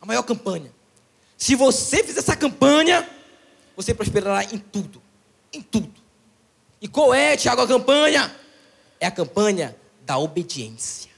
A 0.02 0.06
maior 0.06 0.24
campanha. 0.24 0.72
Se 1.38 1.56
você 1.56 2.04
fizer 2.04 2.19
essa 2.19 2.36
campanha, 2.36 3.10
você 3.76 3.93
prosperará 3.93 4.43
em 4.43 4.58
tudo. 4.58 5.02
Em 5.54 5.62
tudo. 5.62 5.93
E 6.82 6.88
qual 6.88 7.13
é, 7.13 7.38
Tiago, 7.38 7.62
a 7.62 7.67
campanha? 7.67 8.36
É 9.00 9.08
a 9.08 9.12
campanha 9.12 9.76
da 10.02 10.17
obediência. 10.17 11.12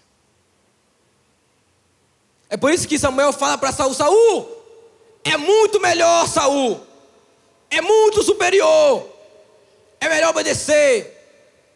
É 2.48 2.56
por 2.56 2.72
isso 2.72 2.88
que 2.88 3.00
Samuel 3.00 3.34
fala 3.34 3.58
para 3.58 3.72
Saul: 3.72 3.94
Saul, 3.96 4.50
é 5.24 5.36
muito 5.36 5.80
melhor, 5.80 6.28
Saul. 6.28 6.80
É 7.72 7.82
muito 7.82 8.22
superior. 8.22 9.10
É 10.00 10.08
melhor 10.08 10.30
obedecer 10.30 11.15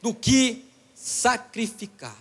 do 0.02 0.14
que 0.14 0.66
sacrificar. 0.96 2.16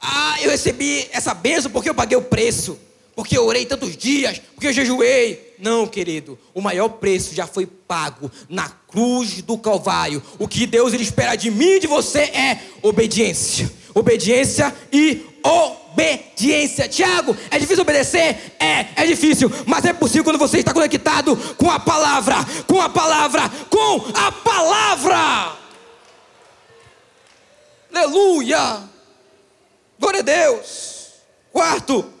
Ah, 0.00 0.36
eu 0.40 0.50
recebi 0.50 1.08
essa 1.12 1.34
bênção 1.34 1.70
porque 1.70 1.90
eu 1.90 1.94
paguei 1.94 2.16
o 2.16 2.22
preço, 2.22 2.78
porque 3.16 3.36
eu 3.36 3.44
orei 3.44 3.66
tantos 3.66 3.96
dias, 3.96 4.40
porque 4.54 4.68
eu 4.68 4.72
jejuei. 4.72 5.56
Não, 5.58 5.88
querido, 5.88 6.38
o 6.54 6.60
maior 6.60 6.88
preço 6.88 7.34
já 7.34 7.46
foi 7.46 7.66
pago 7.66 8.30
na 8.48 8.68
cruz 8.68 9.42
do 9.42 9.58
Calvário. 9.58 10.22
O 10.38 10.46
que 10.46 10.66
Deus 10.66 10.94
ele 10.94 11.02
espera 11.02 11.34
de 11.34 11.50
mim 11.50 11.76
e 11.76 11.80
de 11.80 11.86
você 11.88 12.20
é 12.20 12.60
obediência. 12.80 13.70
Obediência 13.92 14.72
e 14.92 15.26
obediência. 15.42 16.88
Tiago, 16.88 17.36
é 17.50 17.58
difícil 17.58 17.82
obedecer? 17.82 18.54
É, 18.60 18.86
é 18.94 19.06
difícil, 19.06 19.50
mas 19.66 19.84
é 19.84 19.92
possível 19.92 20.22
quando 20.22 20.38
você 20.38 20.58
está 20.58 20.72
conectado 20.72 21.36
com 21.56 21.68
a 21.68 21.80
palavra, 21.80 22.36
com 22.68 22.80
a 22.80 22.88
palavra, 22.88 23.50
com 23.68 24.04
a 24.14 24.30
palavra. 24.30 25.67
Aleluia! 27.98 28.88
Glória 29.98 30.20
a 30.20 30.22
Deus. 30.22 31.14
Quarto, 31.50 32.12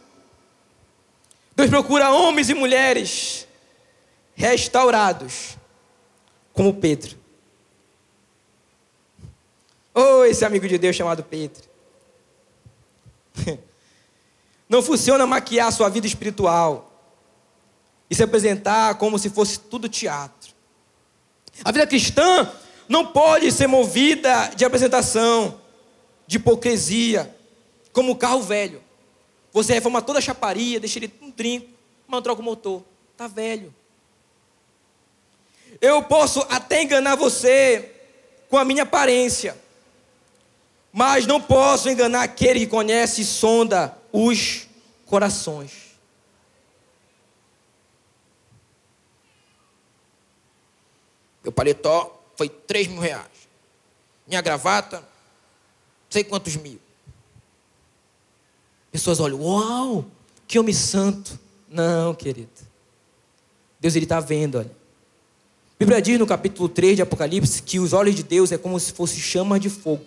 Deus 1.54 1.70
procura 1.70 2.10
homens 2.10 2.48
e 2.50 2.54
mulheres 2.54 3.46
restaurados, 4.34 5.56
como 6.52 6.74
Pedro. 6.74 7.16
Oh, 9.94 10.24
esse 10.24 10.44
amigo 10.44 10.66
de 10.66 10.78
Deus 10.78 10.96
chamado 10.96 11.22
Pedro. 11.22 11.62
Não 14.68 14.82
funciona 14.82 15.26
maquiar 15.26 15.72
sua 15.72 15.88
vida 15.88 16.08
espiritual 16.08 16.92
e 18.10 18.14
se 18.16 18.22
apresentar 18.22 18.96
como 18.96 19.16
se 19.16 19.30
fosse 19.30 19.60
tudo 19.60 19.88
teatro. 19.88 20.52
A 21.64 21.70
vida 21.70 21.86
cristã 21.86 22.52
não 22.88 23.06
pode 23.06 23.50
ser 23.52 23.66
movida 23.66 24.48
de 24.56 24.64
apresentação, 24.64 25.60
de 26.28 26.36
hipocrisia, 26.36 27.34
como 27.90 28.12
o 28.12 28.16
carro 28.16 28.42
velho. 28.42 28.82
Você 29.50 29.72
reforma 29.72 30.02
toda 30.02 30.18
a 30.18 30.22
chaparia, 30.22 30.78
deixa 30.78 30.98
ele 30.98 31.12
um 31.22 31.30
trinco, 31.32 31.66
mas 32.06 32.18
não 32.18 32.22
troca 32.22 32.42
o 32.42 32.44
motor. 32.44 32.84
Está 33.12 33.26
velho. 33.26 33.74
Eu 35.80 36.02
posso 36.02 36.40
até 36.50 36.82
enganar 36.82 37.16
você 37.16 37.94
com 38.50 38.58
a 38.58 38.64
minha 38.64 38.82
aparência, 38.82 39.56
mas 40.92 41.26
não 41.26 41.40
posso 41.40 41.88
enganar 41.88 42.24
aquele 42.24 42.60
que 42.60 42.66
conhece 42.66 43.22
e 43.22 43.24
sonda 43.24 43.96
os 44.12 44.68
corações. 45.06 45.72
Meu 51.42 51.52
paletó 51.52 52.22
foi 52.36 52.50
3 52.50 52.88
mil 52.88 53.00
reais. 53.00 53.48
Minha 54.26 54.42
gravata, 54.42 55.07
sei 56.08 56.24
quantos 56.24 56.56
mil. 56.56 56.78
Pessoas 58.90 59.20
olham, 59.20 59.40
uau, 59.40 60.04
que 60.46 60.58
homem 60.58 60.74
santo. 60.74 61.38
Não, 61.68 62.14
querido. 62.14 62.48
Deus 63.80 63.94
ele 63.94 64.04
está 64.04 64.18
vendo, 64.20 64.58
olha. 64.58 64.70
A 64.70 65.78
Bíblia 65.78 66.02
diz 66.02 66.18
no 66.18 66.26
capítulo 66.26 66.68
3 66.68 66.96
de 66.96 67.02
Apocalipse 67.02 67.62
que 67.62 67.78
os 67.78 67.92
olhos 67.92 68.16
de 68.16 68.24
Deus 68.24 68.50
é 68.50 68.58
como 68.58 68.80
se 68.80 68.92
fosse 68.92 69.20
chama 69.20 69.60
de 69.60 69.70
fogo. 69.70 70.04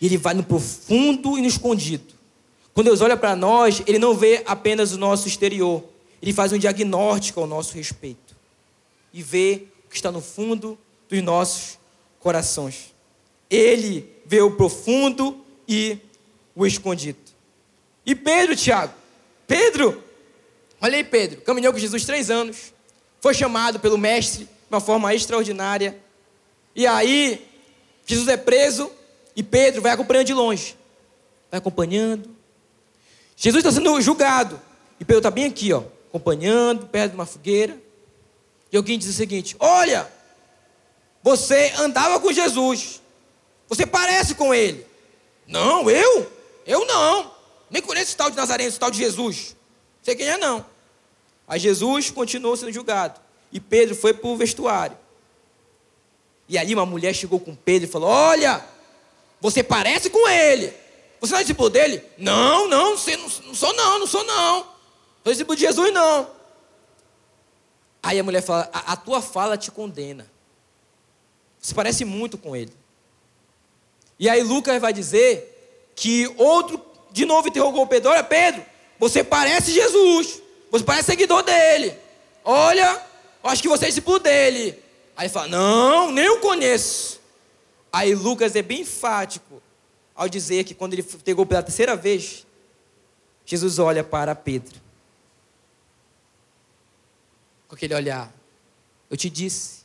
E 0.00 0.06
ele 0.06 0.16
vai 0.16 0.32
no 0.32 0.42
profundo 0.42 1.36
e 1.36 1.42
no 1.42 1.46
escondido. 1.46 2.14
Quando 2.72 2.86
Deus 2.86 3.00
olha 3.00 3.16
para 3.16 3.36
nós, 3.36 3.82
ele 3.86 3.98
não 3.98 4.14
vê 4.14 4.42
apenas 4.46 4.92
o 4.92 4.98
nosso 4.98 5.28
exterior. 5.28 5.84
Ele 6.22 6.32
faz 6.32 6.52
um 6.52 6.58
diagnóstico 6.58 7.40
ao 7.40 7.46
nosso 7.46 7.74
respeito. 7.74 8.36
E 9.12 9.22
vê 9.22 9.64
o 9.84 9.90
que 9.90 9.96
está 9.96 10.10
no 10.10 10.20
fundo 10.20 10.78
dos 11.08 11.22
nossos 11.22 11.78
corações. 12.20 12.94
Ele 13.50 14.08
vê 14.28 14.42
o 14.42 14.50
profundo 14.50 15.42
e 15.66 15.98
o 16.54 16.66
escondido. 16.66 17.18
E 18.04 18.14
Pedro, 18.14 18.54
Tiago, 18.54 18.92
Pedro, 19.46 20.04
olha 20.80 20.96
aí, 20.96 21.04
Pedro, 21.04 21.40
caminhou 21.40 21.72
com 21.72 21.78
Jesus 21.78 22.04
três 22.04 22.30
anos, 22.30 22.74
foi 23.22 23.32
chamado 23.32 23.80
pelo 23.80 23.96
Mestre 23.96 24.44
de 24.44 24.50
uma 24.70 24.80
forma 24.80 25.14
extraordinária. 25.14 25.98
E 26.76 26.86
aí, 26.86 27.48
Jesus 28.04 28.28
é 28.28 28.36
preso 28.36 28.90
e 29.34 29.42
Pedro 29.42 29.80
vai 29.80 29.92
acompanhando 29.92 30.26
de 30.26 30.34
longe, 30.34 30.76
vai 31.50 31.58
acompanhando. 31.58 32.28
Jesus 33.34 33.64
está 33.64 33.72
sendo 33.72 33.98
julgado 34.02 34.60
e 35.00 35.06
Pedro 35.06 35.20
está 35.20 35.30
bem 35.30 35.46
aqui, 35.46 35.72
ó, 35.72 35.84
acompanhando, 36.08 36.86
perto 36.86 37.12
de 37.12 37.16
uma 37.16 37.26
fogueira. 37.26 37.78
E 38.70 38.76
alguém 38.76 38.98
diz 38.98 39.08
o 39.08 39.12
seguinte: 39.14 39.56
Olha, 39.58 40.06
você 41.22 41.72
andava 41.78 42.20
com 42.20 42.30
Jesus, 42.30 43.00
você 43.68 43.86
parece 43.86 44.34
com 44.34 44.54
ele. 44.54 44.86
Não, 45.46 45.90
eu? 45.90 46.30
Eu 46.66 46.86
não. 46.86 47.32
Nem 47.70 47.82
conheço 47.82 48.06
esse 48.06 48.16
tal 48.16 48.30
de 48.30 48.36
Nazareno, 48.36 48.68
esse 48.68 48.78
tal 48.78 48.90
de 48.90 48.98
Jesus. 48.98 49.54
Não 49.98 50.04
sei 50.04 50.16
quem 50.16 50.28
é, 50.28 50.38
não. 50.38 50.64
Aí 51.46 51.58
Jesus 51.58 52.10
continuou 52.10 52.56
sendo 52.56 52.72
julgado. 52.72 53.20
E 53.52 53.60
Pedro 53.60 53.94
foi 53.94 54.12
para 54.12 54.28
o 54.28 54.36
vestuário. 54.36 54.96
E 56.48 56.56
ali 56.56 56.74
uma 56.74 56.86
mulher 56.86 57.14
chegou 57.14 57.38
com 57.38 57.54
Pedro 57.54 57.88
e 57.88 57.90
falou: 57.90 58.08
Olha, 58.08 58.64
você 59.40 59.62
parece 59.62 60.08
com 60.10 60.28
ele. 60.28 60.72
Você 61.20 61.32
não 61.32 61.40
é 61.40 61.42
discípulo 61.42 61.68
dele? 61.68 62.02
Não, 62.16 62.68
não, 62.68 62.96
você 62.96 63.16
não, 63.16 63.28
não 63.46 63.54
sou 63.54 63.74
não, 63.74 63.98
não 63.98 64.06
sou 64.06 64.24
não. 64.24 64.62
Sou 65.24 65.32
discípulo 65.32 65.56
de 65.56 65.62
Jesus, 65.62 65.92
não. 65.92 66.30
Aí 68.02 68.18
a 68.18 68.24
mulher 68.24 68.42
fala: 68.42 68.68
a, 68.72 68.92
a 68.92 68.96
tua 68.96 69.20
fala 69.20 69.58
te 69.58 69.70
condena. 69.70 70.30
Você 71.60 71.74
parece 71.74 72.04
muito 72.04 72.38
com 72.38 72.54
ele. 72.54 72.72
E 74.18 74.28
aí 74.28 74.42
Lucas 74.42 74.80
vai 74.80 74.92
dizer 74.92 75.92
que 75.94 76.32
outro 76.36 76.80
de 77.10 77.24
novo 77.24 77.48
interrogou 77.48 77.86
Pedro: 77.86 78.10
Olha, 78.10 78.24
Pedro, 78.24 78.64
você 78.98 79.22
parece 79.22 79.72
Jesus. 79.72 80.42
Você 80.70 80.84
parece 80.84 81.06
seguidor 81.06 81.42
dele. 81.42 81.96
Olha, 82.44 83.00
acho 83.44 83.62
que 83.62 83.68
você 83.68 83.84
é 83.84 83.88
discípulo 83.88 84.18
dele. 84.18 84.82
Aí 85.16 85.26
ele 85.26 85.32
fala: 85.32 85.48
Não, 85.48 86.10
nem 86.10 86.28
o 86.28 86.40
conheço. 86.40 87.20
Aí 87.92 88.14
Lucas 88.14 88.54
é 88.54 88.62
bem 88.62 88.82
enfático 88.82 89.62
ao 90.14 90.28
dizer 90.28 90.64
que 90.64 90.74
quando 90.74 90.92
ele 90.92 91.02
pegou 91.02 91.46
pela 91.46 91.62
terceira 91.62 91.96
vez, 91.96 92.46
Jesus 93.46 93.78
olha 93.78 94.04
para 94.04 94.34
Pedro. 94.34 94.80
Com 97.66 97.74
aquele 97.74 97.94
olhar: 97.94 98.32
Eu 99.08 99.16
te 99.16 99.30
disse 99.30 99.78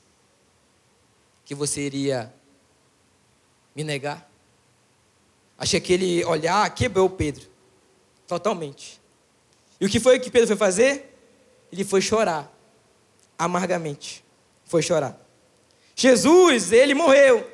que 1.46 1.56
você 1.56 1.82
iria 1.82 2.34
me 3.75 3.83
negar. 3.83 4.29
Achei 5.57 5.79
que 5.79 5.93
aquele 5.93 6.25
olhar 6.25 6.69
quebrou 6.73 7.09
Pedro. 7.09 7.47
Totalmente. 8.27 9.01
E 9.79 9.86
o 9.86 9.89
que 9.89 9.99
foi 9.99 10.19
que 10.19 10.29
Pedro 10.29 10.47
foi 10.47 10.55
fazer? 10.55 11.15
Ele 11.71 11.83
foi 11.83 12.01
chorar. 12.01 12.51
Amargamente. 13.38 14.23
Foi 14.65 14.81
chorar. 14.81 15.19
Jesus, 15.95 16.71
ele 16.71 16.93
morreu. 16.93 17.49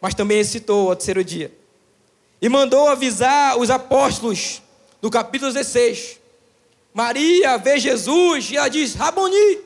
Mas 0.00 0.14
também 0.14 0.38
ressuscitou 0.38 0.90
ao 0.90 0.96
terceiro 0.96 1.22
dia. 1.22 1.52
E 2.40 2.48
mandou 2.48 2.88
avisar 2.88 3.58
os 3.58 3.68
apóstolos, 3.68 4.62
no 5.02 5.10
capítulo 5.10 5.52
16. 5.52 6.18
Maria 6.94 7.56
vê 7.58 7.78
Jesus 7.78 8.50
e 8.50 8.56
ela 8.56 8.68
diz: 8.68 8.94
Raboni, 8.94 9.58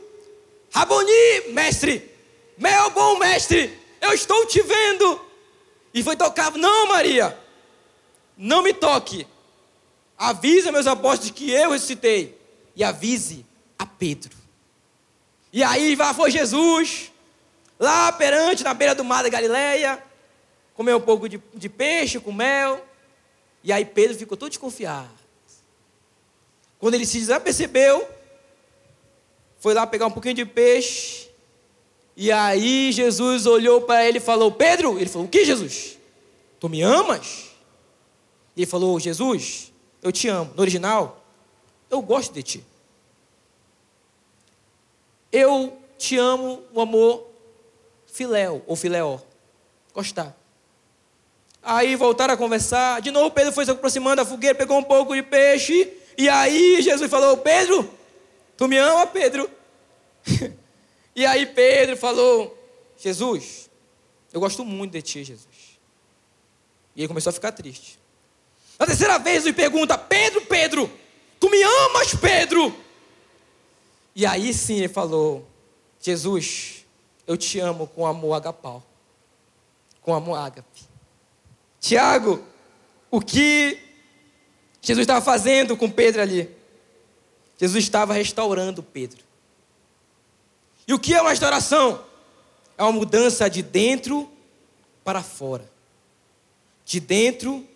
Raboni, 0.72 1.52
mestre, 1.52 2.10
meu 2.58 2.90
bom 2.90 3.18
mestre, 3.18 3.78
eu 4.00 4.12
estou 4.12 4.44
te 4.46 4.60
vendo. 4.60 5.20
E 5.94 6.02
foi 6.02 6.16
tocar, 6.16 6.50
não, 6.52 6.88
Maria, 6.88 7.38
não 8.36 8.62
me 8.62 8.74
toque. 8.74 9.24
Avise 10.18 10.72
meus 10.72 10.88
apóstolos 10.88 11.30
que 11.30 11.50
eu 11.50 11.70
ressuscitei. 11.70 12.36
E 12.74 12.82
avise 12.82 13.46
a 13.78 13.86
Pedro. 13.86 14.36
E 15.52 15.62
aí 15.62 15.94
vai, 15.94 16.12
foi 16.12 16.32
Jesus, 16.32 17.12
lá 17.78 18.10
perante, 18.10 18.64
na 18.64 18.74
beira 18.74 18.92
do 18.92 19.04
mar 19.04 19.22
da 19.22 19.28
Galileia, 19.28 20.02
comeu 20.74 20.96
um 20.96 21.00
pouco 21.00 21.28
de, 21.28 21.40
de 21.54 21.68
peixe 21.68 22.18
com 22.18 22.32
mel. 22.32 22.84
E 23.62 23.72
aí 23.72 23.84
Pedro 23.84 24.18
ficou 24.18 24.36
todo 24.36 24.50
desconfiado. 24.50 25.08
Quando 26.80 26.94
ele 26.94 27.06
se 27.06 27.18
desapercebeu, 27.18 28.06
foi 29.60 29.74
lá 29.74 29.86
pegar 29.86 30.06
um 30.06 30.10
pouquinho 30.10 30.34
de 30.34 30.44
peixe. 30.44 31.23
E 32.16 32.30
aí 32.30 32.92
Jesus 32.92 33.46
olhou 33.46 33.80
para 33.80 34.06
ele 34.06 34.18
e 34.18 34.20
falou: 34.20 34.52
Pedro, 34.52 34.98
ele 34.98 35.08
falou: 35.08 35.26
O 35.26 35.30
que, 35.30 35.44
Jesus? 35.44 35.98
Tu 36.60 36.68
me 36.68 36.82
amas? 36.82 37.50
E 38.56 38.60
ele 38.60 38.66
falou: 38.66 38.98
Jesus, 39.00 39.72
eu 40.02 40.12
te 40.12 40.28
amo. 40.28 40.52
No 40.54 40.62
original, 40.62 41.24
eu 41.90 42.00
gosto 42.00 42.32
de 42.32 42.42
ti. 42.42 42.64
Eu 45.32 45.76
te 45.98 46.16
amo 46.16 46.62
o 46.72 46.80
amor 46.80 47.26
filéu 48.06 48.62
ou 48.66 48.76
filéó. 48.76 49.18
Gostar. 49.92 50.36
Aí 51.62 51.96
voltaram 51.96 52.34
a 52.34 52.36
conversar. 52.36 53.00
De 53.00 53.10
novo, 53.10 53.30
Pedro 53.30 53.52
foi 53.52 53.64
se 53.64 53.70
aproximando 53.70 54.16
da 54.16 54.24
fogueira, 54.24 54.54
pegou 54.54 54.78
um 54.78 54.82
pouco 54.82 55.14
de 55.14 55.22
peixe. 55.22 55.92
E 56.16 56.28
aí 56.28 56.80
Jesus 56.80 57.10
falou: 57.10 57.36
Pedro, 57.38 57.90
tu 58.56 58.68
me 58.68 58.78
ama, 58.78 59.06
Pedro? 59.06 59.50
e 61.14 61.24
aí 61.24 61.46
Pedro 61.46 61.96
falou: 61.96 62.56
Jesus, 62.98 63.70
Eu 64.32 64.40
gosto 64.40 64.64
muito 64.64 64.92
de 64.92 65.02
ti, 65.02 65.22
Jesus. 65.22 65.78
E 66.96 67.00
ele 67.00 67.08
começou 67.08 67.30
a 67.30 67.32
ficar 67.32 67.52
triste. 67.52 67.98
Na 68.78 68.86
terceira 68.86 69.18
vez 69.18 69.44
ele 69.44 69.52
pergunta: 69.52 69.96
Pedro, 69.96 70.40
Pedro, 70.42 70.90
tu 71.38 71.48
me 71.48 71.62
amas, 71.62 72.14
Pedro? 72.14 72.74
E 74.14 74.26
aí 74.26 74.52
sim 74.52 74.78
ele 74.78 74.88
falou: 74.88 75.46
Jesus, 76.00 76.84
eu 77.26 77.36
te 77.36 77.58
amo 77.60 77.86
com 77.86 78.06
amor 78.06 78.34
agapau, 78.34 78.82
com 80.02 80.14
amor 80.14 80.36
ágape. 80.36 80.82
Tiago, 81.80 82.42
o 83.10 83.20
que 83.20 83.78
Jesus 84.80 85.04
estava 85.04 85.24
fazendo 85.24 85.76
com 85.76 85.90
Pedro 85.90 86.22
ali? 86.22 86.50
Jesus 87.58 87.84
estava 87.84 88.12
restaurando 88.12 88.82
Pedro. 88.82 89.22
E 90.86 90.92
o 90.92 90.98
que 90.98 91.14
é 91.14 91.20
uma 91.20 91.30
restauração? 91.30 92.04
É 92.76 92.82
uma 92.82 92.92
mudança 92.92 93.48
de 93.48 93.62
dentro 93.62 94.30
para 95.02 95.22
fora. 95.22 95.70
De 96.84 97.00
dentro 97.00 97.66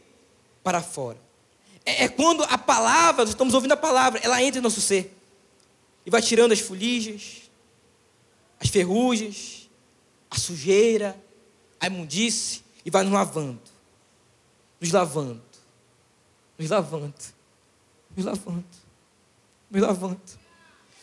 para 0.62 0.82
fora. 0.82 1.18
É, 1.84 2.04
é 2.04 2.08
quando 2.08 2.42
a 2.44 2.58
palavra, 2.58 3.22
nós 3.22 3.30
estamos 3.30 3.54
ouvindo 3.54 3.72
a 3.72 3.76
palavra, 3.76 4.20
ela 4.22 4.42
entra 4.42 4.58
em 4.58 4.62
nosso 4.62 4.80
ser. 4.80 5.16
E 6.04 6.10
vai 6.10 6.20
tirando 6.20 6.52
as 6.52 6.60
fuligens, 6.60 7.50
as 8.60 8.68
ferrugens, 8.68 9.70
a 10.30 10.38
sujeira, 10.38 11.18
a 11.80 11.86
imundice, 11.86 12.62
e 12.84 12.90
vai 12.90 13.02
nos 13.02 13.12
lavando. 13.12 13.60
Nos 14.80 14.90
lavando. 14.90 15.42
Nos 16.58 16.70
lavando. 16.70 17.14
Nos 18.16 18.24
lavando. 18.24 18.64
Nos 19.70 19.82
lavando. 19.82 20.20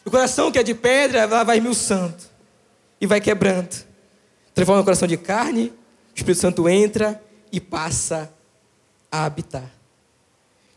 O 0.05 0.11
coração 0.11 0.51
que 0.51 0.59
é 0.59 0.63
de 0.63 0.75
pedra, 0.75 1.21
ela 1.21 1.43
vai 1.43 1.57
esmiuçando. 1.57 2.15
E 3.01 3.07
vai 3.07 3.19
quebrando. 3.19 3.83
Transforma 4.53 4.81
o 4.81 4.85
coração 4.85 5.07
de 5.07 5.17
carne, 5.17 5.73
o 6.13 6.15
Espírito 6.15 6.39
Santo 6.39 6.69
entra 6.69 7.21
e 7.51 7.59
passa 7.59 8.31
a 9.11 9.25
habitar. 9.25 9.69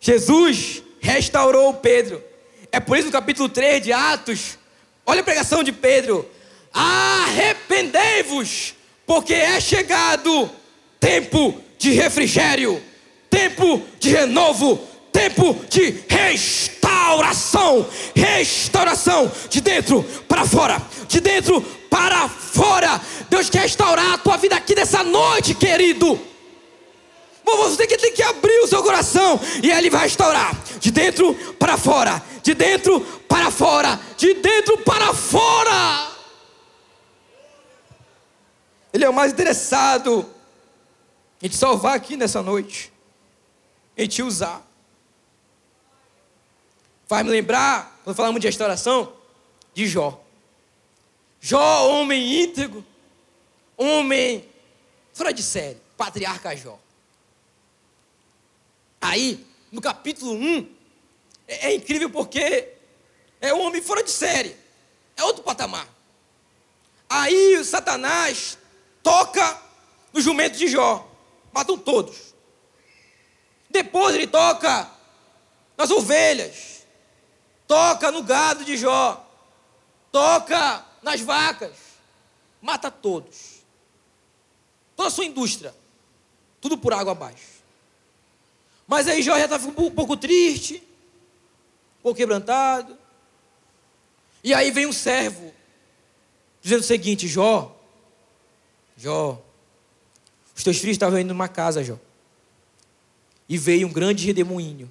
Jesus 0.00 0.82
restaurou 1.00 1.74
Pedro. 1.74 2.22
É 2.72 2.80
por 2.80 2.96
isso 2.96 3.06
no 3.06 3.12
capítulo 3.12 3.48
3 3.48 3.82
de 3.82 3.92
Atos, 3.92 4.58
olha 5.06 5.20
a 5.20 5.24
pregação 5.24 5.62
de 5.62 5.72
Pedro: 5.72 6.28
arrependei-vos, 6.72 8.74
porque 9.06 9.34
é 9.34 9.60
chegado 9.60 10.50
tempo 10.98 11.62
de 11.78 11.92
refrigério, 11.92 12.82
tempo 13.30 13.82
de 13.98 14.10
renovo, 14.10 14.76
tempo 15.12 15.54
de 15.68 16.02
restauração, 16.08 16.77
restauração 18.14 19.30
de 19.48 19.60
dentro 19.60 20.02
para 20.28 20.44
fora, 20.44 20.80
de 21.06 21.20
dentro 21.20 21.60
para 21.88 22.28
fora. 22.28 23.00
Deus 23.28 23.48
quer 23.48 23.62
restaurar 23.62 24.14
a 24.14 24.18
tua 24.18 24.36
vida 24.36 24.56
aqui 24.56 24.74
nessa 24.74 25.02
noite, 25.02 25.54
querido. 25.54 26.20
Você 27.44 27.86
tem 27.86 28.12
que 28.12 28.22
abrir 28.22 28.60
o 28.60 28.66
seu 28.66 28.82
coração 28.82 29.40
e 29.62 29.70
Ele 29.70 29.88
vai 29.88 30.02
restaurar 30.02 30.54
de 30.78 30.90
dentro 30.90 31.34
para 31.54 31.76
fora, 31.76 32.22
de 32.42 32.54
dentro 32.54 33.00
para 33.26 33.50
fora, 33.50 33.98
de 34.16 34.34
dentro 34.34 34.78
para 34.78 35.14
fora. 35.14 36.08
Ele 38.92 39.04
é 39.04 39.08
o 39.08 39.14
mais 39.14 39.32
interessado 39.32 40.26
em 41.42 41.48
te 41.48 41.56
salvar 41.56 41.94
aqui 41.94 42.16
nessa 42.16 42.42
noite, 42.42 42.92
em 43.96 44.06
te 44.06 44.22
usar. 44.22 44.66
Faz 47.08 47.24
me 47.24 47.32
lembrar, 47.32 48.00
quando 48.04 48.14
falamos 48.14 48.38
de 48.38 48.46
restauração, 48.46 49.14
de 49.72 49.86
Jó. 49.86 50.22
Jó, 51.40 51.88
homem 51.88 52.42
íntegro, 52.42 52.84
homem 53.78 54.46
fora 55.14 55.32
de 55.32 55.42
série, 55.42 55.78
patriarca 55.96 56.54
Jó. 56.54 56.78
Aí, 59.00 59.46
no 59.72 59.80
capítulo 59.80 60.32
1, 60.32 60.70
é, 61.46 61.68
é 61.68 61.74
incrível 61.74 62.10
porque 62.10 62.74
é 63.40 63.54
um 63.54 63.62
homem 63.62 63.80
fora 63.80 64.04
de 64.04 64.10
série, 64.10 64.54
é 65.16 65.24
outro 65.24 65.42
patamar. 65.42 65.88
Aí 67.08 67.56
o 67.56 67.64
Satanás 67.64 68.58
toca 69.02 69.62
no 70.12 70.20
jumento 70.20 70.58
de 70.58 70.68
Jó, 70.68 71.10
matam 71.54 71.78
todos. 71.78 72.34
Depois 73.70 74.14
ele 74.14 74.26
toca 74.26 74.90
nas 75.74 75.90
ovelhas, 75.90 76.77
toca 77.68 78.10
no 78.10 78.22
gado 78.22 78.64
de 78.64 78.76
Jó, 78.76 79.24
toca 80.10 80.84
nas 81.02 81.20
vacas, 81.20 81.76
mata 82.62 82.90
todos. 82.90 83.58
Toda 84.96 85.08
a 85.08 85.12
sua 85.12 85.26
indústria, 85.26 85.72
tudo 86.60 86.76
por 86.76 86.92
água 86.92 87.12
abaixo. 87.12 87.58
Mas 88.86 89.06
aí 89.06 89.22
Jó 89.22 89.38
já 89.38 89.44
estava 89.44 89.68
um 89.68 89.90
pouco 89.90 90.16
triste, 90.16 90.82
um 91.98 92.02
pouco 92.02 92.16
quebrantado. 92.16 92.98
E 94.42 94.54
aí 94.54 94.70
vem 94.70 94.86
um 94.86 94.92
servo, 94.92 95.52
dizendo 96.62 96.80
o 96.80 96.84
seguinte: 96.84 97.28
Jó, 97.28 97.76
Jó, 98.96 99.40
os 100.56 100.64
teus 100.64 100.78
filhos 100.78 100.94
estavam 100.94 101.20
indo 101.20 101.28
numa 101.28 101.48
casa, 101.48 101.84
Jó. 101.84 101.98
E 103.46 103.58
veio 103.58 103.86
um 103.86 103.92
grande 103.92 104.26
redemoinho, 104.26 104.90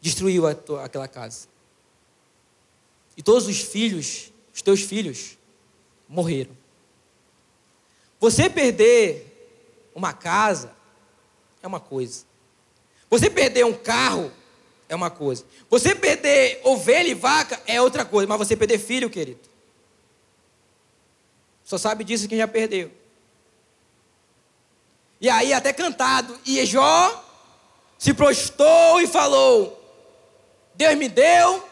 destruiu 0.00 0.46
aquela 0.46 1.08
casa. 1.08 1.48
E 3.16 3.22
todos 3.22 3.46
os 3.46 3.60
filhos 3.60 4.30
os 4.52 4.62
teus 4.62 4.82
filhos 4.82 5.38
morreram. 6.08 6.56
Você 8.18 8.50
perder 8.50 9.26
uma 9.94 10.12
casa 10.12 10.70
é 11.62 11.66
uma 11.66 11.80
coisa. 11.80 12.24
Você 13.08 13.30
perder 13.30 13.64
um 13.64 13.72
carro 13.72 14.30
é 14.88 14.94
uma 14.94 15.10
coisa. 15.10 15.44
Você 15.70 15.94
perder 15.94 16.60
ovelha 16.62 17.08
e 17.08 17.14
vaca 17.14 17.60
é 17.66 17.80
outra 17.80 18.04
coisa. 18.04 18.28
Mas 18.28 18.38
você 18.38 18.56
perder 18.56 18.78
filho, 18.78 19.08
querido. 19.08 19.40
Só 21.64 21.78
sabe 21.78 22.04
disso 22.04 22.28
quem 22.28 22.38
já 22.38 22.48
perdeu. 22.48 22.90
E 25.20 25.30
aí, 25.30 25.52
até 25.52 25.72
cantado. 25.72 26.38
E 26.44 26.64
Jó 26.66 27.24
se 27.98 28.12
prostou 28.12 29.00
e 29.00 29.06
falou: 29.06 29.79
Deus 30.80 30.94
me 30.94 31.10
deu, 31.10 31.62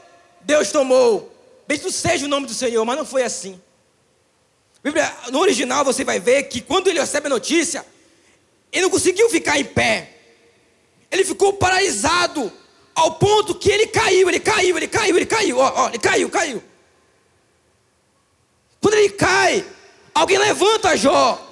Deus 0.43 0.71
tomou. 0.71 1.33
Bendito 1.67 1.91
seja 1.91 2.27
o 2.27 2.29
nome 2.29 2.47
do 2.47 2.53
Senhor, 2.53 2.85
mas 2.85 2.95
não 2.95 3.07
foi 3.07 3.23
assim. 3.23 3.59
No 5.33 5.41
original 5.41 5.83
você 5.83 6.05
vai 6.05 6.21
ver 6.21 6.43
que 6.43 6.61
quando 6.61 6.89
ele 6.89 7.01
recebe 7.01 7.27
a 7.27 7.31
notícia, 7.31 7.87
ele 8.71 8.83
não 8.83 8.91
conseguiu 8.91 9.31
ficar 9.31 9.59
em 9.59 9.65
pé. 9.65 10.13
Ele 11.11 11.25
ficou 11.25 11.55
paralisado 11.55 12.53
ao 12.95 13.13
ponto 13.15 13.55
que 13.55 13.71
ele 13.71 13.87
caiu, 13.87 14.29
ele 14.29 14.41
caiu, 14.41 14.77
ele 14.77 14.87
caiu, 14.87 15.17
ele 15.17 15.25
caiu, 15.25 15.57
ó, 15.57 15.73
ó, 15.75 15.89
ele 15.89 15.99
caiu, 15.99 16.29
caiu. 16.29 16.63
Quando 18.83 18.93
ele 18.93 19.09
cai, 19.09 19.65
alguém 20.15 20.37
levanta 20.37 20.99
Jó. 20.99 21.43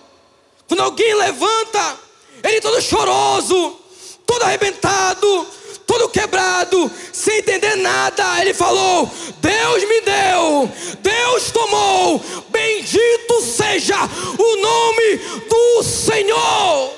Quando 0.68 0.80
alguém 0.80 1.14
levanta, 1.14 1.98
ele 2.44 2.60
todo 2.60 2.82
choroso, 2.82 3.80
todo 4.26 4.42
arrebentado, 4.42 5.46
todo 5.86 6.08
quebrado, 6.08 6.90
sem 7.12 7.38
entender 7.38 7.76
nada. 7.76 8.40
Ele 8.40 8.52
falou: 8.52 9.08
Deus 9.40 9.88
me 9.88 10.00
deu, 10.00 10.70
Deus 11.00 11.50
tomou, 11.52 12.20
bendito 12.50 13.40
seja 13.40 13.96
o 13.96 14.56
nome 14.56 15.16
do 15.48 15.82
Senhor. 15.84 16.96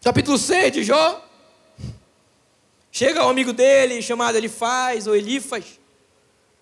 Capítulo 0.00 0.38
6 0.38 0.72
de 0.72 0.84
Jó. 0.84 1.24
Chega 2.90 3.26
um 3.26 3.28
amigo 3.28 3.52
dele, 3.52 4.00
chamado 4.00 4.38
Elifaz 4.38 5.06
ou 5.06 5.16
Elifas, 5.16 5.64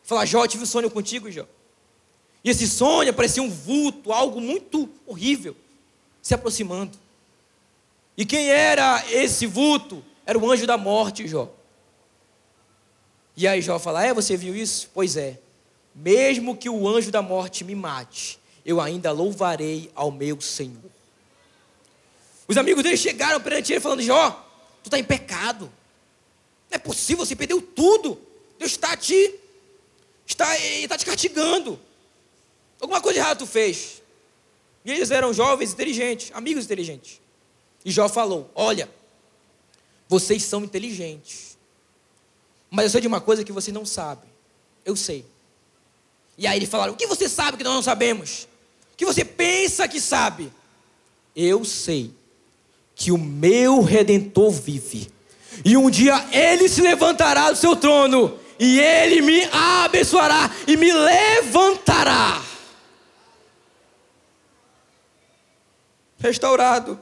fala: 0.03 0.25
Jó, 0.25 0.47
tive 0.47 0.65
um 0.65 0.67
sonho 0.67 0.91
contigo, 0.91 1.31
Jó. 1.31 1.45
E 2.43 2.51
esse 2.51 2.67
sonho 2.67 3.13
parecia 3.13 3.43
um 3.43 3.51
vulto, 3.51 4.13
algo 4.13 4.41
muito 4.41 4.89
horrível 5.05 5.57
se 6.27 6.35
aproximando. 6.35 6.99
E 8.17 8.27
quem 8.27 8.49
era 8.51 9.05
esse 9.09 9.47
vulto? 9.47 10.05
Era 10.27 10.37
o 10.37 10.51
anjo 10.51 10.67
da 10.67 10.77
morte, 10.77 11.29
Jó. 11.29 11.49
E 13.37 13.47
aí 13.47 13.63
Jó 13.63 13.79
fala: 13.79 14.05
É, 14.05 14.13
você 14.13 14.37
viu 14.37 14.57
isso? 14.57 14.91
Pois 14.93 15.17
é. 15.17 15.39
Mesmo 15.95 16.57
que 16.57 16.69
o 16.69 16.89
anjo 16.89 17.13
da 17.13 17.23
morte 17.23 17.63
me 17.63 17.77
mate, 17.77 18.41
eu 18.65 18.81
ainda 18.81 19.13
louvarei 19.13 19.89
ao 19.95 20.11
meu 20.11 20.41
Senhor. 20.41 20.91
Os 22.49 22.57
amigos 22.57 22.83
dele 22.83 22.97
chegaram 22.97 23.41
perante 23.41 23.73
ele 23.73 23.81
falando: 23.81 24.03
Jó, 24.03 24.31
tu 24.83 24.89
está 24.89 24.99
em 24.99 25.05
pecado. 25.05 25.67
Não 26.69 26.75
é 26.75 26.79
possível, 26.79 27.25
você 27.25 27.37
perdeu 27.37 27.63
tudo. 27.63 28.21
Deus 28.59 28.73
está 28.73 28.97
te, 28.97 29.33
está, 30.27 30.59
está 30.59 30.99
te 30.99 31.07
castigando. 31.07 31.79
Alguma 32.81 33.01
coisa 33.01 33.21
errada 33.21 33.37
tu 33.37 33.47
fez. 33.47 34.03
E 34.87 34.93
eles 34.93 35.11
eram 35.11 35.35
jovens 35.35 35.73
inteligentes, 35.73 36.31
amigos 36.33 36.65
inteligentes. 36.65 37.21
E 37.85 37.91
Jó 37.91 38.09
falou: 38.09 38.49
Olha, 38.55 38.89
vocês 40.09 40.45
são 40.45 40.63
inteligentes. 40.63 41.59
Mas 42.71 42.85
eu 42.85 42.91
sei 42.91 43.01
de 43.01 43.09
uma 43.09 43.21
coisa 43.21 43.43
que 43.43 43.51
vocês 43.51 43.75
não 43.75 43.85
sabem. 43.85 44.31
Eu 44.85 44.95
sei. 44.95 45.27
E 46.39 46.47
aí 46.47 46.59
eles 46.59 46.69
falaram: 46.69 46.93
O 46.93 46.97
que 46.97 47.09
você 47.09 47.29
sabe 47.29 47.59
que 47.59 47.65
nós 47.65 47.75
não 47.75 47.83
sabemos? 47.83 48.47
O 48.93 48.97
que 48.97 49.05
você 49.05 49.25
pensa 49.25 49.89
que 49.89 50.01
sabe? 50.01 50.53
Eu 51.35 51.65
sei 51.65 52.13
que 52.95 53.11
o 53.11 53.19
meu 53.19 53.83
redentor 53.83 54.53
vive. 54.53 55.11
E 55.65 55.77
um 55.77 55.91
dia 55.91 56.29
ele 56.31 56.69
se 56.69 56.81
levantará 56.81 57.51
do 57.51 57.57
seu 57.57 57.75
trono, 57.75 58.39
e 58.57 58.79
ele 58.79 59.21
me 59.21 59.43
abençoará 59.51 60.49
e 60.69 60.77
me 60.77 60.93
levantará. 60.93 62.41
Restaurado. 66.19 66.99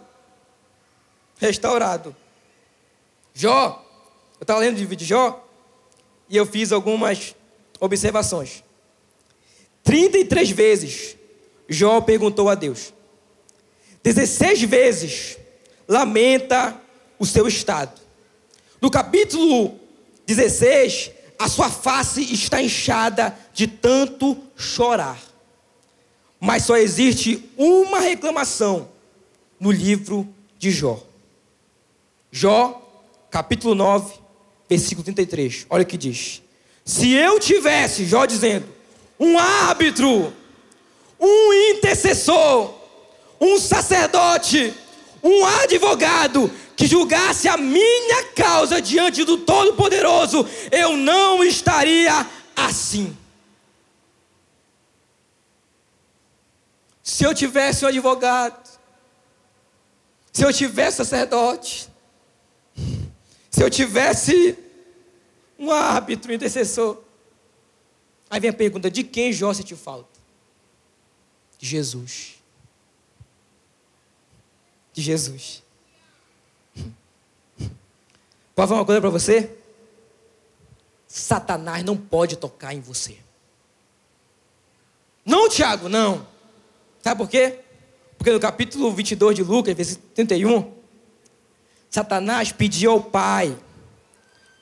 Restaurado. 1.38 2.14
Jó, 3.32 3.84
eu 4.38 4.44
estava 4.44 4.60
lendo 4.60 4.76
o 4.76 4.78
livro 4.78 4.96
de 4.96 5.04
Jó, 5.04 5.44
e 6.28 6.36
eu 6.36 6.46
fiz 6.46 6.72
algumas 6.72 7.34
observações. 7.80 8.62
33 9.82 10.50
vezes 10.50 11.16
Jó 11.68 12.00
perguntou 12.00 12.48
a 12.48 12.54
Deus. 12.54 12.92
16 14.02 14.62
vezes 14.62 15.38
lamenta 15.88 16.80
o 17.18 17.26
seu 17.26 17.48
estado. 17.48 18.00
No 18.80 18.90
capítulo 18.90 19.78
16, 20.26 21.10
a 21.38 21.48
sua 21.48 21.70
face 21.70 22.22
está 22.32 22.62
inchada 22.62 23.36
de 23.52 23.66
tanto 23.66 24.36
chorar. 24.56 25.18
Mas 26.38 26.64
só 26.64 26.76
existe 26.76 27.50
uma 27.56 28.00
reclamação 28.00 28.93
no 29.58 29.70
livro 29.70 30.28
de 30.58 30.70
Jó. 30.70 31.02
Jó, 32.30 32.82
capítulo 33.30 33.74
9, 33.74 34.14
versículo 34.68 35.04
33. 35.04 35.66
Olha 35.70 35.82
o 35.82 35.86
que 35.86 35.96
diz: 35.96 36.42
Se 36.84 37.12
eu 37.12 37.38
tivesse, 37.38 38.04
Jó 38.04 38.26
dizendo, 38.26 38.66
um 39.18 39.38
árbitro, 39.38 40.32
um 41.20 41.52
intercessor, 41.70 42.74
um 43.40 43.58
sacerdote, 43.58 44.74
um 45.22 45.44
advogado 45.62 46.50
que 46.76 46.86
julgasse 46.86 47.48
a 47.48 47.56
minha 47.56 48.24
causa 48.34 48.80
diante 48.80 49.24
do 49.24 49.38
Todo-Poderoso, 49.38 50.46
eu 50.70 50.96
não 50.96 51.42
estaria 51.44 52.26
assim. 52.56 53.16
Se 57.02 57.22
eu 57.24 57.34
tivesse 57.34 57.84
um 57.84 57.88
advogado, 57.88 58.63
se 60.34 60.44
eu 60.44 60.52
tivesse 60.52 60.98
sacerdote, 60.98 61.88
se 63.50 63.62
eu 63.62 63.70
tivesse 63.70 64.58
um 65.58 65.70
árbitro, 65.70 66.30
um 66.30 66.34
intercessor. 66.34 67.00
Aí 68.28 68.38
vem 68.38 68.50
a 68.50 68.52
pergunta: 68.52 68.90
de 68.90 69.02
quem 69.02 69.32
Jó 69.32 69.54
te 69.54 69.74
falta? 69.74 70.20
De 71.58 71.66
Jesus 71.66 72.34
de 74.94 75.02
Jesus. 75.02 75.62
Posso 78.54 78.68
falar 78.68 78.80
uma 78.80 78.86
coisa 78.86 79.00
para 79.00 79.10
você? 79.10 79.58
Satanás 81.08 81.84
não 81.84 81.96
pode 81.96 82.36
tocar 82.36 82.72
em 82.72 82.80
você. 82.80 83.18
Não, 85.24 85.48
Tiago, 85.48 85.88
não. 85.88 86.26
Sabe 87.02 87.18
por 87.18 87.28
quê? 87.28 87.63
Porque 88.24 88.32
no 88.32 88.40
capítulo 88.40 88.90
22 88.90 89.36
de 89.36 89.42
Lucas, 89.42 89.74
versículo 89.74 90.08
31, 90.14 90.72
Satanás 91.90 92.50
pediu 92.50 92.92
ao 92.92 93.02
Pai 93.02 93.54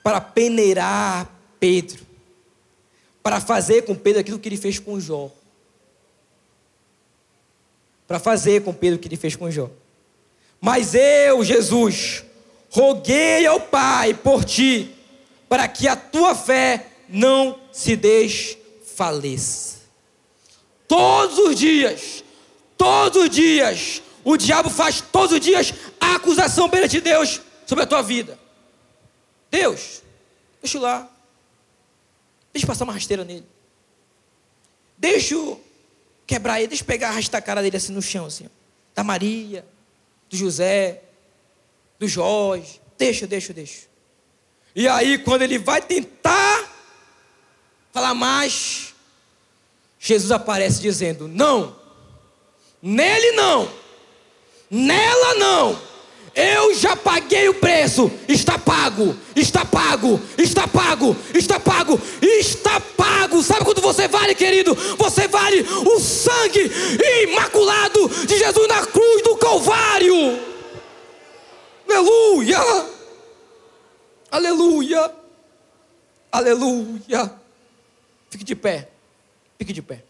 para 0.02 0.20
peneirar 0.20 1.30
Pedro, 1.60 2.04
para 3.22 3.40
fazer 3.40 3.82
com 3.82 3.94
Pedro 3.94 4.20
aquilo 4.20 4.40
que 4.40 4.48
ele 4.48 4.56
fez 4.56 4.80
com 4.80 4.98
Jó. 4.98 5.30
Para 8.08 8.18
fazer 8.18 8.64
com 8.64 8.74
Pedro 8.74 8.96
o 8.96 8.98
que 8.98 9.06
ele 9.06 9.16
fez 9.16 9.36
com 9.36 9.48
Jó. 9.48 9.70
Mas 10.60 10.92
eu, 10.96 11.44
Jesus, 11.44 12.24
roguei 12.68 13.46
ao 13.46 13.60
Pai 13.60 14.12
por 14.12 14.44
ti, 14.44 14.92
para 15.48 15.68
que 15.68 15.86
a 15.86 15.94
tua 15.94 16.34
fé 16.34 16.88
não 17.08 17.60
se 17.70 17.94
desfaleça. 17.94 19.82
Todos 20.88 21.38
os 21.38 21.54
dias, 21.54 22.21
todos 22.82 23.22
os 23.22 23.30
dias, 23.30 24.02
o 24.24 24.36
diabo 24.36 24.68
faz 24.68 25.00
todos 25.00 25.30
os 25.30 25.40
dias 25.40 25.72
a 26.00 26.16
acusação 26.16 26.68
perante 26.68 27.00
Deus 27.00 27.40
sobre 27.64 27.84
a 27.84 27.86
tua 27.86 28.02
vida. 28.02 28.36
Deus, 29.48 30.02
deixa 30.60 30.80
lá. 30.80 31.08
Deixa 32.52 32.64
eu 32.64 32.66
passar 32.66 32.82
uma 32.82 32.92
rasteira 32.92 33.24
nele. 33.24 33.46
Deixa 34.98 35.34
eu 35.34 35.62
quebrar 36.26 36.58
ele, 36.58 36.68
deixa 36.68 36.82
eu 36.82 36.86
pegar, 36.86 37.10
arrastar 37.10 37.38
a 37.38 37.42
cara 37.42 37.62
dele 37.62 37.76
assim 37.76 37.92
no 37.92 38.02
chão, 38.02 38.26
assim. 38.26 38.48
Da 38.96 39.04
Maria, 39.04 39.64
do 40.28 40.36
José, 40.36 41.02
do 42.00 42.08
Jorge. 42.08 42.80
Deixa, 42.98 43.28
deixa, 43.28 43.52
deixa. 43.52 43.86
E 44.74 44.88
aí, 44.88 45.18
quando 45.18 45.42
ele 45.42 45.56
vai 45.56 45.80
tentar 45.80 46.68
falar 47.92 48.12
mais, 48.12 48.92
Jesus 50.00 50.32
aparece 50.32 50.80
dizendo: 50.82 51.28
Não, 51.28 51.80
nele 52.82 53.32
não, 53.32 53.68
nela 54.70 55.34
não 55.36 55.92
eu 56.34 56.74
já 56.74 56.96
paguei 56.96 57.48
o 57.48 57.54
preço. 57.54 58.10
Está 58.26 58.58
pago, 58.58 59.14
está 59.36 59.64
pago, 59.64 60.20
está 60.38 60.66
pago, 60.66 61.16
está 61.34 61.60
pago, 61.60 62.00
está 62.22 62.80
pago. 62.80 63.42
Sabe 63.42 63.64
quanto 63.64 63.80
você 63.82 64.08
vale, 64.08 64.34
querido? 64.34 64.74
Você 64.74 65.28
vale 65.28 65.60
o 65.60 66.00
sangue 66.00 66.70
imaculado 67.24 68.08
de 68.26 68.38
Jesus 68.38 68.68
na 68.68 68.86
cruz 68.86 69.22
do 69.22 69.36
Calvário. 69.36 70.40
Aleluia! 71.88 72.86
Aleluia! 74.30 75.14
Aleluia! 76.32 77.34
Fique 78.30 78.44
de 78.44 78.56
pé. 78.56 78.88
Fique 79.58 79.74
de 79.74 79.82
pé. 79.82 80.02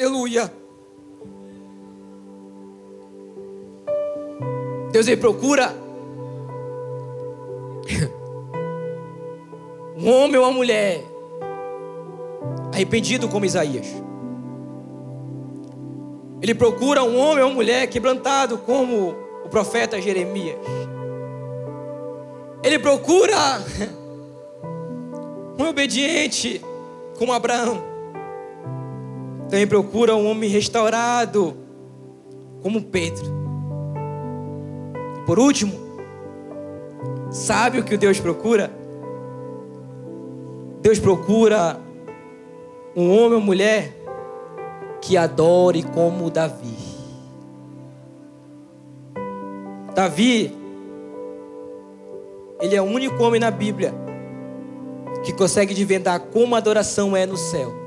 Aleluia! 0.00 0.52
Deus 4.92 5.08
ele 5.08 5.16
procura 5.16 5.74
um 9.98 10.08
homem 10.08 10.36
ou 10.36 10.44
uma 10.44 10.52
mulher 10.52 11.04
arrependido 12.72 13.28
como 13.28 13.44
Isaías. 13.44 13.88
Ele 16.40 16.54
procura 16.54 17.02
um 17.02 17.18
homem 17.18 17.42
ou 17.42 17.50
uma 17.50 17.56
mulher 17.56 17.88
quebrantado 17.88 18.58
como 18.58 19.16
o 19.44 19.48
profeta 19.48 20.00
Jeremias. 20.00 20.56
Ele 22.62 22.78
procura 22.78 23.60
um 25.58 25.68
obediente 25.68 26.62
como 27.18 27.32
Abraão. 27.32 27.97
Também 29.48 29.66
procura 29.66 30.14
um 30.14 30.30
homem 30.30 30.50
restaurado 30.50 31.56
como 32.62 32.82
Pedro. 32.82 33.26
Por 35.24 35.38
último, 35.38 35.72
sabe 37.30 37.78
o 37.78 37.84
que 37.84 37.96
Deus 37.96 38.20
procura? 38.20 38.70
Deus 40.82 40.98
procura 40.98 41.80
um 42.94 43.10
homem 43.10 43.34
ou 43.34 43.40
mulher 43.40 43.94
que 45.00 45.16
adore 45.16 45.82
como 45.82 46.30
Davi. 46.30 46.76
Davi, 49.94 50.56
ele 52.60 52.76
é 52.76 52.82
o 52.82 52.84
único 52.84 53.22
homem 53.22 53.40
na 53.40 53.50
Bíblia 53.50 53.94
que 55.24 55.32
consegue 55.32 55.74
desvendar 55.74 56.20
como 56.20 56.54
a 56.54 56.58
adoração 56.58 57.16
é 57.16 57.26
no 57.26 57.36
céu. 57.36 57.77